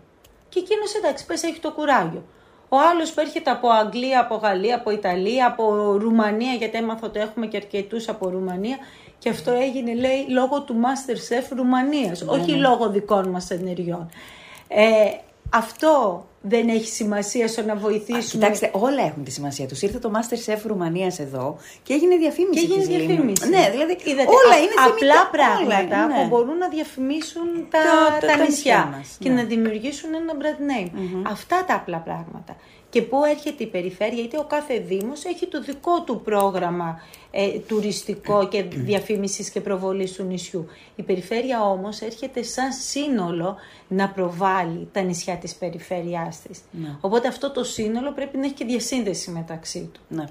Και 0.50 0.60
εκείνος 0.60 0.94
εντάξει, 0.96 1.26
πες 1.26 1.44
έχει 1.44 1.60
το 1.60 1.72
κουράγιο. 1.72 2.24
Ο 2.70 2.78
άλλος 2.92 3.14
που 3.14 3.20
έρχεται 3.20 3.52
από 3.52 3.70
Αγγλία, 3.70 4.20
από 4.20 4.36
Γαλλία, 4.36 4.76
από 4.76 4.92
Ιταλία, 4.92 5.48
από 5.48 5.96
Ρουμανία, 5.98 6.54
γιατί 6.54 6.78
έμαθα 6.78 7.08
ότι 7.08 7.20
έχουμε 7.20 7.46
και 7.48 7.58
αρκετούς 7.58 8.10
από 8.10 8.30
Ρουμανία. 8.30 8.78
Και 9.20 9.30
αυτό 9.30 9.52
έγινε, 9.52 9.94
λέει, 9.94 10.26
λόγω 10.30 10.62
του 10.62 10.76
Masterchef 10.82 11.56
Ρουμανίας, 11.56 12.22
όχι 12.22 12.52
λόγω 12.52 12.90
δικών 12.90 13.30
μας 13.30 13.50
ενεργειών. 13.50 14.10
Ε, 14.68 14.84
αυτό 15.50 16.26
δεν 16.50 16.68
έχει 16.70 16.88
σημασία 16.88 17.48
στο 17.48 17.62
να 17.62 17.76
βοηθήσουμε. 17.76 18.22
Κοιτάξτε, 18.44 18.70
όλα 18.74 19.04
έχουν 19.06 19.24
τη 19.24 19.32
σημασία 19.32 19.66
τους. 19.68 19.82
Ήρθε 19.82 20.00
το 20.00 20.12
Masterchef 20.16 20.60
Ρουμανίας 20.66 21.20
εδώ 21.20 21.58
και 21.84 21.94
έγινε 21.94 22.16
διαφήμιση. 22.18 22.60
Και 22.60 22.66
έγινε 22.74 22.80
της 22.86 22.90
Λίμνου. 22.90 23.08
διαφήμιση. 23.08 23.50
Ναι, 23.50 23.70
δηλαδή 23.72 23.92
Είδατε, 24.04 24.22
όλα 24.40 24.56
α- 24.56 24.58
είναι 24.64 24.78
απλά 24.88 25.16
θεμητά, 25.16 25.30
πράγματα 25.32 26.06
όλα, 26.06 26.08
ναι. 26.08 26.22
που 26.22 26.28
μπορούν 26.28 26.58
να 26.58 26.68
διαφημίσουν 26.70 27.48
τα, 27.70 27.80
Τα- 27.80 28.18
τα- 28.20 28.28
τα, 28.28 28.34
τα 28.38 28.44
νησιά 28.44 28.48
νησιά 28.48 28.94
μας, 28.98 29.16
και 29.20 29.30
ναι. 29.30 29.36
να 29.42 29.44
δημιουργήσουν 29.48 30.10
ένα 30.14 30.34
brand 30.42 30.62
name. 30.72 30.92
Αυτά 31.32 31.64
τα 31.68 31.74
απλά 31.76 31.98
πράγματα. 31.98 32.56
Και 32.90 33.02
πού 33.02 33.24
έρχεται 33.24 33.64
η 33.64 33.68
περιφέρεια, 33.68 34.20
γιατί 34.20 34.38
ο 34.38 34.44
κάθε 34.44 34.80
Δήμος 34.80 35.26
έχει 35.26 35.46
το 35.48 35.62
δικό 35.62 36.02
του 36.02 36.22
πρόγραμμα 36.22 37.02
ε, 37.40 37.60
τουριστικό 37.60 38.48
και 38.48 38.64
διαφήμισης 38.64 39.50
και 39.50 39.62
προβολής 39.62 40.12
του 40.12 40.24
νησιού. 40.24 40.68
Η 40.96 41.04
περιφέρεια 41.04 41.64
όμως 41.64 42.02
έρχεται 42.02 42.44
σαν 42.44 42.72
σύνολο 42.72 43.56
να 43.88 44.10
προβάλλει 44.10 44.88
τα 44.92 45.02
νησιά 45.02 45.36
της 45.36 45.56
περιφέρειάς 45.56 46.42
της. 46.42 46.62
Οπότε 47.02 47.28
αυτό 47.28 47.52
το 47.52 47.64
σύνολο 47.64 48.12
πρέπει 48.12 48.38
να 48.38 48.46
έχει 48.46 48.54
και 48.54 48.66
διασύνδεση 48.66 49.32
μεταξύ 49.32 49.90
του. 49.94 50.00
Ναι. 50.08 50.26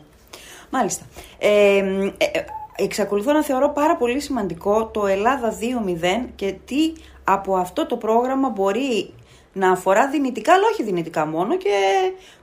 Μάλιστα. 0.71 1.05
Ε, 1.39 1.77
ε, 1.77 2.13
ε, 2.19 2.45
εξακολουθώ 2.77 3.33
να 3.33 3.43
θεωρώ 3.43 3.73
πάρα 3.73 3.97
πολύ 3.97 4.21
σημαντικό 4.21 4.87
το 4.87 5.07
Ελλάδα 5.07 5.59
2.0 5.61 6.29
και 6.35 6.55
τι 6.65 6.93
από 7.25 7.57
αυτό 7.57 7.87
το 7.87 7.97
πρόγραμμα 7.97 8.49
μπορεί 8.49 9.15
να 9.53 9.71
αφορά 9.71 10.11
δυνητικά, 10.11 10.53
αλλά 10.53 10.65
όχι 10.73 10.83
δυνητικά 10.83 11.27
μόνο 11.27 11.57
και 11.57 11.71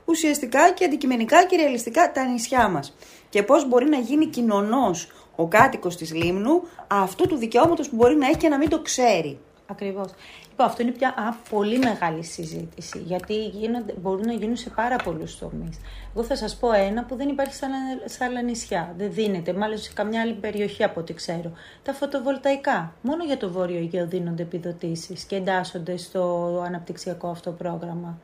ουσιαστικά 0.06 0.72
και 0.72 0.86
αντικειμενικά 0.86 1.46
και 1.46 1.56
ρεαλιστικά 1.56 2.12
τα 2.12 2.26
νησιά 2.26 2.68
μας. 2.68 2.96
Και 3.34 3.44
πώς 3.44 3.68
μπορεί 3.68 3.90
να 3.90 3.98
γίνει 3.98 4.26
κοινωνός 4.26 5.08
ο 5.36 5.48
κάτοικος 5.48 5.96
της 5.96 6.14
Λίμνου 6.14 6.62
αυτού 6.88 7.28
του 7.28 7.36
δικαιώματος 7.36 7.90
που 7.90 7.96
μπορεί 7.96 8.16
να 8.16 8.28
έχει 8.28 8.38
και 8.38 8.50
να 8.50 8.58
μην 8.58 8.70
το 8.70 8.82
ξέρει. 8.82 9.40
Ακριβώς. 9.68 10.14
Λοιπόν, 10.50 10.66
αυτό 10.66 10.82
είναι 10.82 10.92
πια 10.92 11.08
α, 11.08 11.34
πολύ 11.50 11.78
μεγάλη 11.78 12.24
συζήτηση, 12.24 13.00
γιατί 13.06 13.46
γίνονται, 13.46 13.94
μπορούν 14.02 14.26
να 14.26 14.34
γίνουν 14.34 14.56
σε 14.56 14.70
πάρα 14.70 14.96
πολλούς 14.96 15.38
τομείς. 15.38 15.80
Εγώ 16.16 16.24
θα 16.24 16.36
σας 16.36 16.56
πω 16.56 16.72
ένα 16.72 17.04
που 17.04 17.16
δεν 17.16 17.30
υπάρχει 17.30 17.54
σε 17.54 17.66
άλλα, 17.66 17.78
σε 18.06 18.24
άλλα 18.24 18.42
νησιά. 18.42 18.94
Δεν 18.98 19.14
δίνεται, 19.14 19.54
μάλλον 19.54 19.78
σε 19.78 19.92
καμιά 19.94 20.22
άλλη 20.22 20.34
περιοχή 20.34 20.84
από 20.84 21.00
ό,τι 21.00 21.14
ξέρω. 21.14 21.52
Τα 21.84 21.94
φωτοβολταϊκά. 21.94 22.94
Μόνο 23.02 23.24
για 23.24 23.38
το 23.38 23.52
Βόρειο 23.52 23.78
Αιγαίο 23.78 24.08
δίνονται 24.08 24.44
επιδοτήσεις 24.44 25.24
και 25.24 25.36
εντάσσονται 25.36 25.98
στο 25.98 26.64
αναπτυξιακό 26.66 27.28
αυτό 27.28 27.52
πρόγραμμα. 27.52 28.20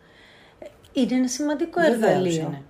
Ε, 0.60 0.65
Είναι 0.93 1.15
ένα 1.15 1.28
σημαντικό 1.28 1.82
Βεβαίως 1.82 2.04
εργαλείο. 2.04 2.63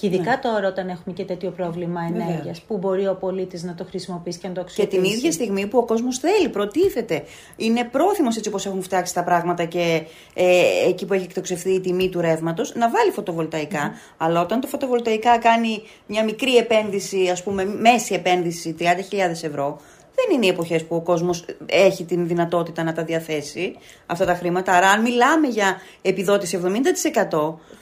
Είναι. 0.00 0.14
Και 0.16 0.16
ειδικά 0.16 0.38
τώρα 0.38 0.68
όταν 0.68 0.88
έχουμε 0.88 1.14
και 1.14 1.24
τέτοιο 1.24 1.50
πρόβλημα 1.50 2.00
Βεβαίως. 2.08 2.28
ενέργειας, 2.28 2.60
που 2.60 2.78
μπορεί 2.78 3.06
ο 3.06 3.14
πολίτης 3.20 3.62
να 3.62 3.74
το 3.74 3.84
χρησιμοποιήσει 3.84 4.38
και 4.38 4.48
να 4.48 4.54
το 4.54 4.60
Και 4.60 4.66
αξιοποιήσει. 4.66 5.02
την 5.02 5.12
ίδια 5.18 5.32
στιγμή 5.32 5.66
που 5.66 5.78
ο 5.78 5.84
κόσμος 5.84 6.18
θέλει, 6.18 6.48
προτίθεται. 6.48 7.22
Είναι 7.56 7.84
πρόθυμος 7.84 8.36
έτσι 8.36 8.48
όπως 8.48 8.66
έχουν 8.66 8.82
φτιάξει 8.82 9.14
τα 9.14 9.24
πράγματα 9.24 9.64
και 9.64 10.02
ε, 10.34 10.44
εκεί 10.88 11.06
που 11.06 11.12
έχει 11.14 11.24
εκτοξευθεί 11.24 11.70
η 11.70 11.80
τιμή 11.80 12.08
του 12.08 12.20
ρεύματος 12.20 12.74
να 12.74 12.90
βάλει 12.90 13.10
φωτοβολταϊκά. 13.10 13.92
Αλλά 14.16 14.40
όταν 14.40 14.60
το 14.60 14.66
φωτοβολταϊκά 14.66 15.38
κάνει 15.38 15.82
μια 16.06 16.24
μικρή 16.24 16.56
επένδυση, 16.56 17.28
ας 17.28 17.42
πούμε, 17.42 17.64
μέση 17.64 18.14
επένδυση 18.14 18.74
30.000 18.78 18.84
ευρώ, 19.42 19.80
δεν 20.18 20.36
είναι 20.36 20.46
οι 20.46 20.48
εποχές 20.48 20.84
που 20.84 20.96
ο 20.96 21.00
κόσμος 21.00 21.44
έχει 21.66 22.04
την 22.04 22.26
δυνατότητα 22.26 22.82
να 22.82 22.92
τα 22.92 23.04
διαθέσει 23.04 23.76
αυτά 24.06 24.24
τα 24.24 24.34
χρήματα. 24.34 24.72
Άρα, 24.72 24.88
αν 24.88 25.00
μιλάμε 25.02 25.46
για 25.48 25.80
επιδότηση 26.02 26.60
70%. 26.64 26.64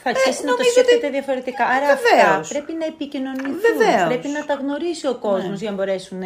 Θα 0.02 0.10
αρχίσει 0.10 0.40
ε, 0.42 0.44
να 0.44 0.50
το 0.50 0.56
νομίζω 0.56 0.70
σκέφτεται 0.70 0.96
ότι- 1.06 1.10
διαφορετικά. 1.10 1.64
Άρα 1.64 1.86
Βεβαίως. 1.86 2.40
αυτά 2.40 2.48
πρέπει 2.54 2.72
να 2.72 2.84
επικοινωνηθούν. 2.86 3.54
Βεβαίως. 3.68 4.06
Πρέπει 4.08 4.28
να 4.28 4.44
τα 4.44 4.54
γνωρίσει 4.54 5.06
ο 5.08 5.14
κόσμος 5.14 5.48
Ναι. 5.48 5.54
για 5.56 5.70
να 5.70 5.76
μπορέσουν 5.76 6.20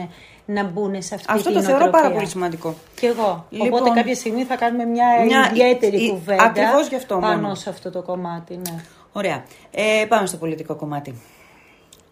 να 0.45 0.63
μπουν 0.65 1.03
σε 1.03 1.15
αυτή 1.15 1.27
Αυτό 1.33 1.45
την 1.51 1.55
το 1.59 1.61
θεωρώ 1.63 1.79
πάρα 1.79 1.91
νοοτροπία. 1.91 2.17
πολύ 2.17 2.27
σημαντικό. 2.29 2.75
Και 3.01 3.07
εγώ. 3.07 3.47
Λοιπόν, 3.51 3.69
Οπότε 3.69 3.91
κάποια 4.01 4.15
στιγμή 4.15 4.45
θα 4.45 4.57
κάνουμε 4.57 4.85
μια, 4.85 5.07
μια- 5.27 5.49
ιδιαίτερη 5.51 6.05
η- 6.05 6.09
κουβέντα 6.11 6.43
ακριβώς 6.45 6.89
γι' 6.89 6.95
αυτό 6.97 7.19
πάνω 7.21 7.41
μόνο. 7.43 7.55
σε 7.55 7.69
αυτό 7.71 7.91
το 7.91 8.03
κομμάτι. 8.03 8.55
Ναι. 8.57 8.75
Ωραία. 9.13 9.45
Ε, 9.71 10.05
πάμε 10.09 10.27
στο 10.27 10.37
πολιτικό 10.37 10.75
κομμάτι. 10.75 11.21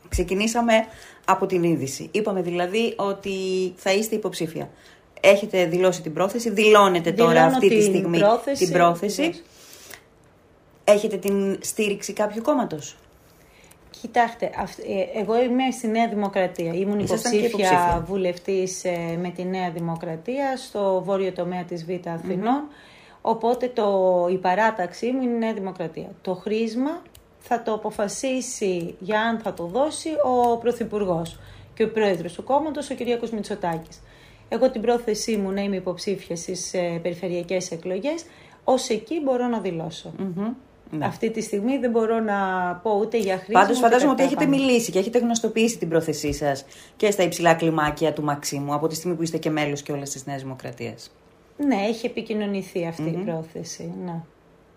Ξεκινήσαμε 0.09 0.73
από 1.29 1.47
την 1.47 1.63
είδηση. 1.63 2.09
Είπαμε 2.13 2.43
δηλαδή 2.43 2.95
ότι 2.97 3.31
θα 3.77 3.93
είστε 3.93 4.15
υποψήφια. 4.15 4.69
Έχετε 5.21 5.67
δηλώσει 5.67 6.03
την 6.03 6.13
πρόθεση, 6.13 6.51
δηλώνετε 6.51 7.13
τώρα 7.13 7.31
Δηλώνω 7.31 7.47
αυτή 7.53 7.69
τη 7.69 7.75
την 7.75 7.83
στιγμή 7.83 8.19
πρόθεση, 8.19 8.65
την 8.65 8.73
πρόθεση. 8.73 9.23
ακριβώς. 9.23 9.43
Έχετε 10.85 11.17
την 11.17 11.59
στήριξη 11.63 12.13
κάποιου 12.13 12.43
κόμματος; 12.43 12.97
Κοιτάξτε, 14.01 14.51
αυ- 14.59 14.79
ε, 14.79 15.19
εγώ 15.21 15.43
είμαι 15.43 15.71
στη 15.73 15.87
Νέα 15.89 16.09
Δημοκρατία. 16.09 16.73
Ήμουν 16.75 16.99
Ήσασταν 16.99 17.33
και 17.33 17.39
υποψήφια, 17.39 17.69
υποψήφια. 17.71 18.05
βουλευτής 18.09 18.85
ε, 18.85 19.19
με 19.21 19.29
τη 19.37 19.45
Νέα 19.45 19.71
Δημοκρατία 19.71 20.57
στο 20.57 21.03
βόρειο 21.05 21.33
τομέα 21.33 21.65
της 21.65 21.85
Β' 21.85 22.09
Αθηνών. 22.09 22.63
Οπότε 23.21 23.69
το, 23.69 23.89
η 24.33 24.37
παράταξή 24.39 25.11
μου 25.13 25.23
είναι 25.23 25.35
η 25.35 25.39
Νέα 25.39 25.53
Δημοκρατία. 25.55 26.09
Το 26.23 26.35
χρήσμα 26.35 27.03
θα 27.49 27.63
το 27.63 27.73
αποφασίσει 27.73 28.95
για 28.99 29.21
αν 29.21 29.39
θα 29.39 29.55
το 29.55 29.65
δώσει 29.65 30.09
ο 30.25 30.57
Πρωθυπουργός 30.57 31.39
και 31.75 31.83
ο 31.83 31.91
Πρόεδρος 31.91 32.33
του 32.33 32.45
κόμματος, 32.45 32.91
ο 32.91 32.95
κ. 32.95 33.31
Μητσοτάκης. 33.33 34.03
Εγώ 34.49 34.71
την 34.71 34.81
πρόθεσή 34.81 35.37
μου 35.37 35.51
να 35.51 35.61
είμαι 35.61 35.77
υποψήφια 35.77 36.37
στις 36.37 36.75
ε, 36.75 36.99
περιφερειακές 37.03 37.71
εκλογές, 37.71 38.25
ως 38.65 38.89
εκεί 38.89 39.21
μπορώ 39.25 39.47
να 39.47 39.59
δηλώσω. 39.59 40.13
Μμμ. 40.19 40.53
Ναι. 40.91 41.07
Αυτή 41.07 41.31
τη 41.31 41.41
στιγμή 41.41 41.79
δεν 41.79 41.91
μπορώ 41.91 42.21
να 42.21 42.35
πω 42.83 42.99
ούτε 43.01 43.19
για 43.19 43.37
χρήση. 43.37 43.53
Πάντως, 43.53 43.79
φαντάζομαι 43.79 44.13
ότι 44.13 44.23
έχετε 44.23 44.47
μιλήσει 44.47 44.91
και 44.91 44.99
έχετε 44.99 45.19
γνωστοποιήσει 45.19 45.79
την 45.79 45.89
πρόθεσή 45.89 46.33
σας 46.33 46.65
και 46.97 47.11
στα 47.11 47.23
υψηλά 47.23 47.55
κλιμάκια 47.55 48.13
του 48.13 48.23
Μαξίμου 48.23 48.75
από 48.75 48.87
τη 48.87 48.95
στιγμή 48.95 49.17
που 49.17 49.23
είστε 49.23 49.39
και 49.39 49.51
μέλος 49.51 49.83
και 49.83 49.93
όλα 49.93 50.03
της 50.03 50.27
Νέας 50.27 50.43
Δημοκρατίας. 50.43 51.11
Ναι, 51.57 51.77
έχει 51.89 52.07
επικοινωνηθεί 52.07 52.87
αυτή 52.87 53.09
η 53.09 53.23
πρόθεση. 53.25 53.93
Ναι. 54.05 54.23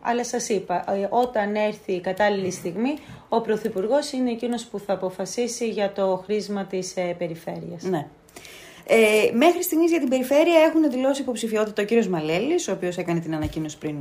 Αλλά 0.02 0.24
σας 0.24 0.50
είπα, 0.50 0.84
ε, 0.94 1.08
όταν 1.10 1.56
έρθει 1.56 1.92
η 1.92 2.00
κατάλληλη 2.00 2.52
στιγμή, 2.52 2.94
ο 3.30 3.42
Πρωθυπουργός 3.42 4.12
είναι 4.12 4.32
εκείνος 4.32 4.66
που 4.66 4.80
θα 4.80 4.94
αποφασίσει 4.94 5.70
για 5.70 5.92
το 5.92 6.24
χρήσμα 6.26 6.66
της 6.66 6.94
ε, 6.96 7.16
περιφέρειας. 7.18 7.84
Ναι. 7.84 8.08
Ε, 8.92 9.32
μέχρι 9.34 9.64
στιγμής 9.64 9.90
για 9.90 10.00
την 10.00 10.10
περιφέρεια 10.10 10.60
έχουν 10.60 10.92
δηλώσει 10.92 11.22
υποψηφιότητα 11.22 11.82
ο 11.82 11.86
κύριος 11.86 12.08
Μαλέλης, 12.08 12.68
ο 12.68 12.72
οποίος 12.72 12.98
έκανε 12.98 13.20
την 13.20 13.36
ανακοίνωση 13.36 13.78
πριν 13.78 13.96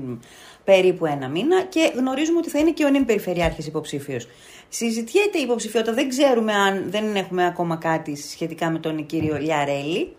περίπου 0.65 1.07
ένα 1.07 1.29
μήνα 1.29 1.63
και 1.63 1.93
γνωρίζουμε 1.95 2.39
ότι 2.39 2.49
θα 2.49 2.59
είναι 2.59 2.71
και 2.71 2.85
ο 2.85 2.89
νυν 2.89 3.05
περιφερειάρχης 3.05 3.67
υποψήφιος. 3.67 4.29
Συζητιέται 4.69 5.39
η 5.39 5.43
υποψηφιότητα, 5.43 5.93
δεν 5.93 6.09
ξέρουμε 6.09 6.53
αν 6.53 6.85
δεν 6.91 7.17
έχουμε 7.17 7.47
ακόμα 7.47 7.77
κάτι 7.77 8.17
σχετικά 8.17 8.71
με 8.71 8.79
τον 8.79 9.07
κύριο 9.07 9.39
Λιαρέλη. 9.39 10.17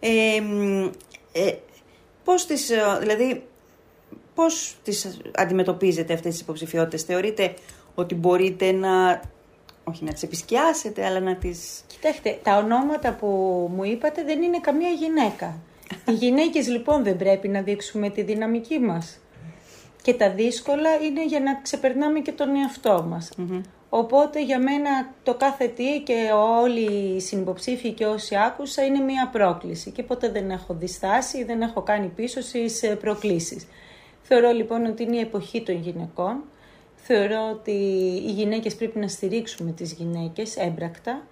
Ε, 0.00 0.40
μ, 0.40 0.84
ε, 1.32 1.52
πώς 2.24 2.46
τις, 2.46 2.70
ε, 2.70 2.80
δηλαδή, 3.00 3.42
πώς 4.40 4.76
τις 4.82 5.20
αντιμετωπίζετε 5.34 6.12
αυτές 6.12 6.32
τις 6.32 6.40
υποψηφιότητες, 6.40 7.02
θεωρείτε 7.02 7.54
ότι 7.94 8.14
μπορείτε 8.14 8.72
να, 8.72 9.20
όχι 9.84 10.04
να 10.04 10.12
τις 10.12 10.22
επισκιάσετε, 10.22 11.04
αλλά 11.04 11.20
να 11.20 11.36
τις... 11.36 11.84
Κοιτάξτε, 11.86 12.38
τα 12.42 12.56
ονόματα 12.56 13.12
που 13.12 13.26
μου 13.74 13.84
είπατε 13.84 14.24
δεν 14.24 14.42
είναι 14.42 14.58
καμία 14.60 14.90
γυναίκα. 14.90 15.58
Οι 16.08 16.12
γυναίκες 16.12 16.68
λοιπόν 16.68 17.04
δεν 17.04 17.16
πρέπει 17.16 17.48
να 17.48 17.60
δείξουμε 17.60 18.10
τη 18.10 18.22
δυναμική 18.22 18.78
μας. 18.78 19.18
Και 20.02 20.14
τα 20.14 20.30
δύσκολα 20.30 20.94
είναι 20.94 21.24
για 21.24 21.40
να 21.40 21.60
ξεπερνάμε 21.62 22.20
και 22.20 22.32
τον 22.32 22.56
εαυτό 22.56 23.06
μας. 23.08 23.30
Οπότε 23.88 24.42
για 24.44 24.58
μένα 24.58 24.90
το 25.22 25.34
κάθε 25.34 25.66
τι 25.66 26.00
και 26.00 26.30
όλοι 26.62 27.14
οι 27.14 27.20
συνυποψήφοι 27.20 27.92
και 27.92 28.06
όσοι 28.06 28.36
άκουσα 28.36 28.84
είναι 28.84 29.00
μια 29.00 29.28
πρόκληση 29.32 29.90
και 29.90 30.02
ποτέ 30.02 30.28
δεν 30.28 30.50
έχω 30.50 30.74
διστάσει, 30.74 31.44
δεν 31.44 31.62
έχω 31.62 31.82
κάνει 31.82 32.06
πίσω 32.06 32.40
στις 32.40 32.82
προκλήσεις. 33.00 33.66
Θεωρώ 34.32 34.50
λοιπόν 34.50 34.84
ότι 34.84 35.02
είναι 35.02 35.16
η 35.16 35.20
εποχή 35.20 35.62
των 35.62 35.74
γυναικών. 35.74 36.42
Θεωρώ 36.96 37.50
ότι 37.52 37.70
οι 38.26 38.30
γυναίκες 38.30 38.74
πρέπει 38.74 38.98
να 38.98 39.08
στηρίξουμε 39.08 39.72
τις 39.72 39.92
γυναίκες 39.92 40.56
έμπρακτα 40.56 41.22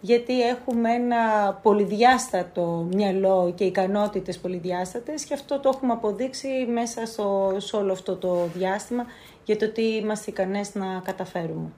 γιατί 0.00 0.42
έχουμε 0.42 0.92
ένα 0.92 1.54
πολυδιάστατο 1.62 2.88
μυαλό 2.92 3.52
και 3.56 3.64
ικανότητες 3.64 4.38
πολυδιάστατες 4.38 5.24
και 5.24 5.34
αυτό 5.34 5.60
το 5.60 5.70
έχουμε 5.74 5.92
αποδείξει 5.92 6.48
μέσα 6.72 7.06
στο, 7.06 7.56
σε 7.58 7.76
όλο 7.76 7.92
αυτό 7.92 8.16
το 8.16 8.48
διάστημα 8.54 9.06
για 9.44 9.56
το 9.56 9.68
τι 9.68 9.82
είμαστε 9.82 10.30
ικανές 10.30 10.74
να 10.74 11.00
καταφερουμε 11.04 11.72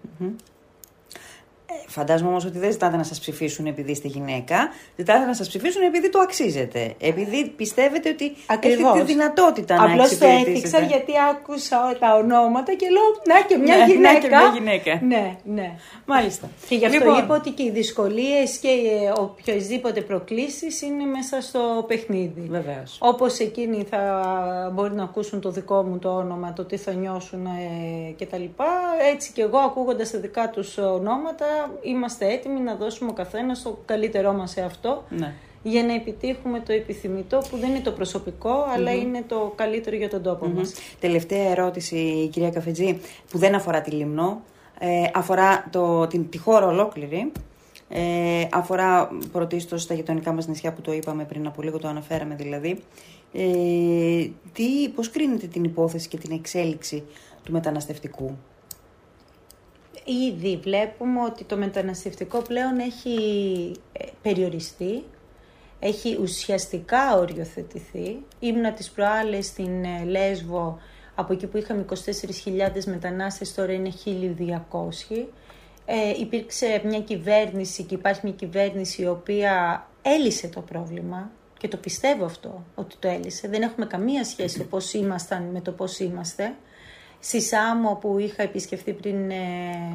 Φαντάζομαι 1.89 2.29
όμως 2.31 2.45
ότι 2.45 2.59
δεν 2.59 2.71
ζητάτε 2.73 2.97
να 2.97 3.03
σας 3.03 3.21
ψηφίσουν 3.21 3.67
επειδή 3.67 3.91
είστε 3.91 4.09
γυναίκα. 4.09 4.57
Ζητάτε 4.97 5.25
να 5.27 5.35
σας 5.35 5.49
ψηφίσουν 5.49 5.83
επειδή 5.83 6.11
το 6.11 6.19
αξίζετε. 6.19 6.95
Επειδή 7.01 7.53
πιστεύετε 7.57 8.09
ότι 8.09 8.33
Ακριβώς. 8.47 8.81
έχετε 8.91 9.05
τη 9.05 9.13
δυνατότητα 9.13 9.75
Απλώς 9.75 9.97
να 9.97 10.03
εξυπηρετήσετε. 10.03 10.51
το 10.51 10.57
έθιξα 10.57 10.79
γιατί 10.81 11.13
άκουσα 11.31 11.97
τα 12.01 12.15
ονόματα 12.17 12.75
και 12.75 12.87
λέω 12.91 13.03
να 13.27 13.41
και 13.47 13.57
μια 13.57 13.77
Ναι, 13.77 13.85
γυναίκα. 13.93 14.13
να 14.13 14.19
και 14.21 14.29
μια 14.29 14.51
γυναίκα. 14.59 15.01
Ναι, 15.07 15.37
ναι. 15.45 15.75
Μάλιστα. 16.07 16.49
Και 16.69 16.75
γι' 16.75 16.87
αυτό 16.87 16.99
Λοιπόν, 16.99 17.19
είπα 17.19 17.35
ότι 17.35 17.51
και 17.51 17.63
οι 17.63 17.71
δυσκολίες 17.71 18.57
και 18.59 18.69
οποιασδήποτε 19.19 20.01
προκλήσεις 20.01 20.83
είναι 20.83 21.05
μέσα 21.05 21.41
στο 21.41 21.85
παιχνίδι. 21.89 22.47
Βεβαίως. 22.51 22.97
Όπως 23.01 23.39
εκείνοι 23.39 23.87
θα 23.91 24.01
μπορεί 24.75 24.95
να 24.95 25.03
ακούσουν 25.03 25.41
το 25.41 25.51
δικό 25.51 25.83
μου 25.83 25.99
το 25.99 26.09
όνομα, 26.09 26.53
το 26.53 26.65
τι 26.65 26.77
θα 26.77 26.93
νιώσουν 26.93 27.47
ε, 27.47 28.11
και 28.17 28.27
τα 28.27 28.37
λοιπά, 28.39 28.67
έτσι 29.13 29.33
και 29.33 29.43
εγώ 29.43 29.59
ακούγοντας 29.59 30.11
τα 30.11 30.19
δικά 30.19 30.51
τους 30.51 30.79
ονόματα 30.79 31.47
είμαστε 31.83 32.33
έτοιμοι 32.33 32.61
να 32.61 32.75
δώσουμε 32.75 33.11
ο 33.11 33.13
καθένας 33.13 33.63
το 33.63 33.79
καλύτερό 33.85 34.33
μας 34.33 34.51
σε 34.51 34.61
αυτό 34.61 35.05
Ναι. 35.09 35.33
για 35.63 35.83
να 35.83 35.95
επιτύχουμε 35.95 36.61
το 36.61 36.73
επιθυμητό 36.73 37.43
που 37.51 37.57
δεν 37.57 37.71
είναι 37.71 37.81
το 37.81 37.93
προσωπικό 37.93 38.65
αλλά 38.75 38.93
είναι 38.93 39.25
το 39.29 39.53
καλύτερο 39.55 39.97
για 39.97 40.09
τον 40.09 40.23
τόπο 40.23 40.47
μας. 40.47 40.73
Τελευταία 41.01 41.51
ερώτηση, 41.51 42.29
κυρία 42.33 42.51
Καφετζή, 42.51 43.01
που 43.31 43.39
δεν 43.39 43.55
αφορά 43.55 43.81
τη 43.81 43.91
Λιμνό, 43.91 44.41
ε, 44.79 45.03
αφορά 45.15 45.69
το, 45.71 46.07
την, 46.07 46.29
τη 46.31 46.39
χώρα 46.39 46.67
ολόκληρη. 46.67 47.33
Ε, 47.89 48.47
αφορά 48.53 49.09
πρωτίστως 49.33 49.87
τα 49.87 49.95
γειτονικά 49.95 50.33
μας 50.33 50.47
νησιά 50.47 50.73
που 50.73 50.81
το 50.81 50.93
είπαμε 50.93 51.25
πριν 51.25 51.47
από 51.47 51.63
λίγο, 51.63 51.79
το 51.79 51.89
αναφέραμε 51.89 52.35
δηλαδή. 52.35 52.79
Ε, 53.33 54.27
τι, 54.53 54.89
πώς 54.95 55.11
κρίνετε 55.11 55.47
την 55.47 55.65
υπόθεση 55.65 56.09
και 56.09 56.17
την 56.17 56.33
εξέλιξη 56.33 57.03
του 57.45 57.53
μεταναστευτικού; 57.53 58.37
Ήδη 60.07 60.57
βλέπουμε 60.63 61.23
ότι 61.23 61.45
το 61.45 61.57
μεταναστευτικό 61.57 62.43
πλέον 62.43 62.79
έχει 62.79 63.17
ε, 63.93 64.05
περιοριστεί, 64.23 65.05
έχει 65.81 66.19
ουσιαστικά 66.21 67.17
οριοθετηθεί. 67.17 68.17
Ήμουνα 68.39 68.73
τις 68.73 68.91
προάλλες 68.91 69.47
στην 69.47 69.85
ε, 69.85 70.05
Λέσβο, 70.05 70.79
από 71.15 71.33
εκεί 71.33 71.47
που 71.47 71.57
είχαμε 71.57 71.85
24.000 71.89 72.85
μετανάστες, 72.85 73.55
τώρα 73.55 73.73
είναι 73.73 73.93
1.200. 74.05 75.25
Ε, 75.85 76.21
υπήρξε 76.21 76.83
μια 76.85 77.01
κυβέρνηση 77.01 77.83
και 77.83 77.95
υπάρχει 77.95 78.21
μια 78.25 78.33
κυβέρνηση 78.33 79.03
η 79.03 79.07
οποία 79.07 79.87
έλυσε 80.03 80.49
το 80.49 80.61
πρόβλημα 80.61 81.31
και 81.59 81.69
το 81.69 81.77
πιστεύω 81.77 82.25
αυτό 82.25 82.65
ότι 82.75 82.97
το 82.99 83.09
έλυσε. 83.09 83.49
Δεν 83.49 83.63
έχουμε 83.63 83.87
καμία 83.87 84.25
σχέση 84.25 84.59
το 84.59 84.65
πώς 84.65 84.93
ήμασταν 84.93 85.43
με 85.43 85.61
το 85.61 85.73
πώς 85.73 85.99
είμαστε. 85.99 86.55
Στη 87.21 87.41
Σάμο 87.41 87.99
που 88.01 88.19
είχα 88.19 88.43
επισκεφθεί 88.43 88.93
πριν 88.93 89.31
ε, 89.31 89.37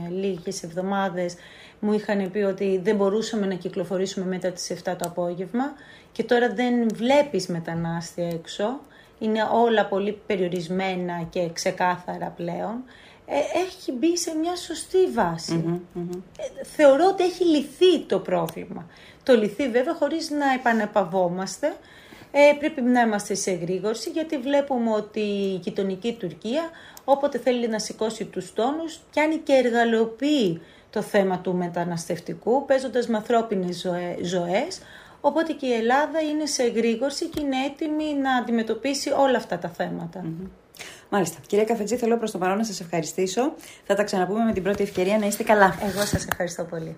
λίγες 0.09 0.63
εβδομάδες 0.63 1.35
μου 1.79 1.93
είχαν 1.93 2.31
πει 2.31 2.39
ότι 2.39 2.79
δεν 2.83 2.95
μπορούσαμε 2.95 3.45
να 3.45 3.55
κυκλοφορήσουμε 3.55 4.25
μετά 4.25 4.51
τις 4.51 4.73
7 4.73 4.75
το 4.83 5.05
απόγευμα 5.05 5.73
και 6.11 6.23
τώρα 6.23 6.53
δεν 6.53 6.87
βλέπεις 6.93 7.47
μετανάστη 7.47 8.21
έξω. 8.21 8.79
Είναι 9.19 9.49
όλα 9.53 9.85
πολύ 9.85 10.21
περιορισμένα 10.25 11.27
και 11.29 11.49
ξεκάθαρα 11.53 12.33
πλέον. 12.35 12.83
Ε, 13.25 13.59
έχει 13.65 13.91
μπει 13.91 14.17
σε 14.17 14.35
μια 14.35 14.55
σωστή 14.55 15.07
βάση. 15.07 15.81
Ε, 16.37 16.63
θεωρώ 16.63 17.05
ότι 17.07 17.23
έχει 17.23 17.45
λυθεί 17.45 17.99
το 17.99 18.19
πρόβλημα. 18.19 18.87
Το 19.23 19.35
λυθεί 19.35 19.69
βέβαια 19.69 19.93
χωρίς 19.93 20.29
να 20.29 20.53
επανεπαβόμαστε. 20.53 21.75
Ε, 22.31 22.53
πρέπει 22.59 22.81
να 22.81 23.01
είμαστε 23.01 23.33
σε 23.35 23.51
εγρήγορση 23.51 24.09
γιατί 24.09 24.37
βλέπουμε 24.37 24.91
ότι 24.91 25.19
η 25.19 25.59
γειτονική 25.63 26.13
Τουρκία 26.19 26.69
όποτε 27.03 27.37
θέλει 27.37 27.67
να 27.67 27.79
σηκώσει 27.79 28.25
τους 28.25 28.53
τόνους 28.53 28.99
πιάνει 29.11 29.37
και 29.37 29.53
εργαλειοποιεί 29.53 30.61
το 30.89 31.01
θέμα 31.01 31.39
του 31.39 31.55
μεταναστευτικού 31.55 32.65
παίζοντας 32.65 33.07
με 33.07 33.17
ανθρώπινες 33.17 33.79
ζωέ- 33.79 34.23
ζωές 34.23 34.81
οπότε 35.21 35.53
και 35.53 35.65
η 35.65 35.73
Ελλάδα 35.73 36.19
είναι 36.19 36.45
σε 36.45 36.63
εγρήγορση 36.63 37.27
και 37.27 37.41
είναι 37.41 37.55
έτοιμη 37.65 38.13
να 38.13 38.35
αντιμετωπίσει 38.35 39.09
όλα 39.09 39.37
αυτά 39.37 39.57
τα 39.57 39.69
θέματα. 39.69 40.25
Μάλιστα. 41.09 41.37
Κυρία 41.47 41.65
Καφετζή, 41.65 41.95
θέλω 41.95 42.17
προς 42.17 42.31
το 42.31 42.37
παρόν 42.37 42.57
να 42.57 42.63
σας 42.63 42.79
ευχαριστήσω. 42.79 43.53
Θα 43.85 43.95
τα 43.95 44.03
ξαναπούμε 44.03 44.43
με 44.43 44.53
την 44.53 44.63
πρώτη 44.63 44.83
ευκαιρία 44.83 45.17
να 45.17 45.25
είστε 45.25 45.43
καλά. 45.43 45.75
Εγώ 45.81 46.05
σας 46.05 46.25
ευχαριστώ 46.25 46.63
πολύ. 46.63 46.97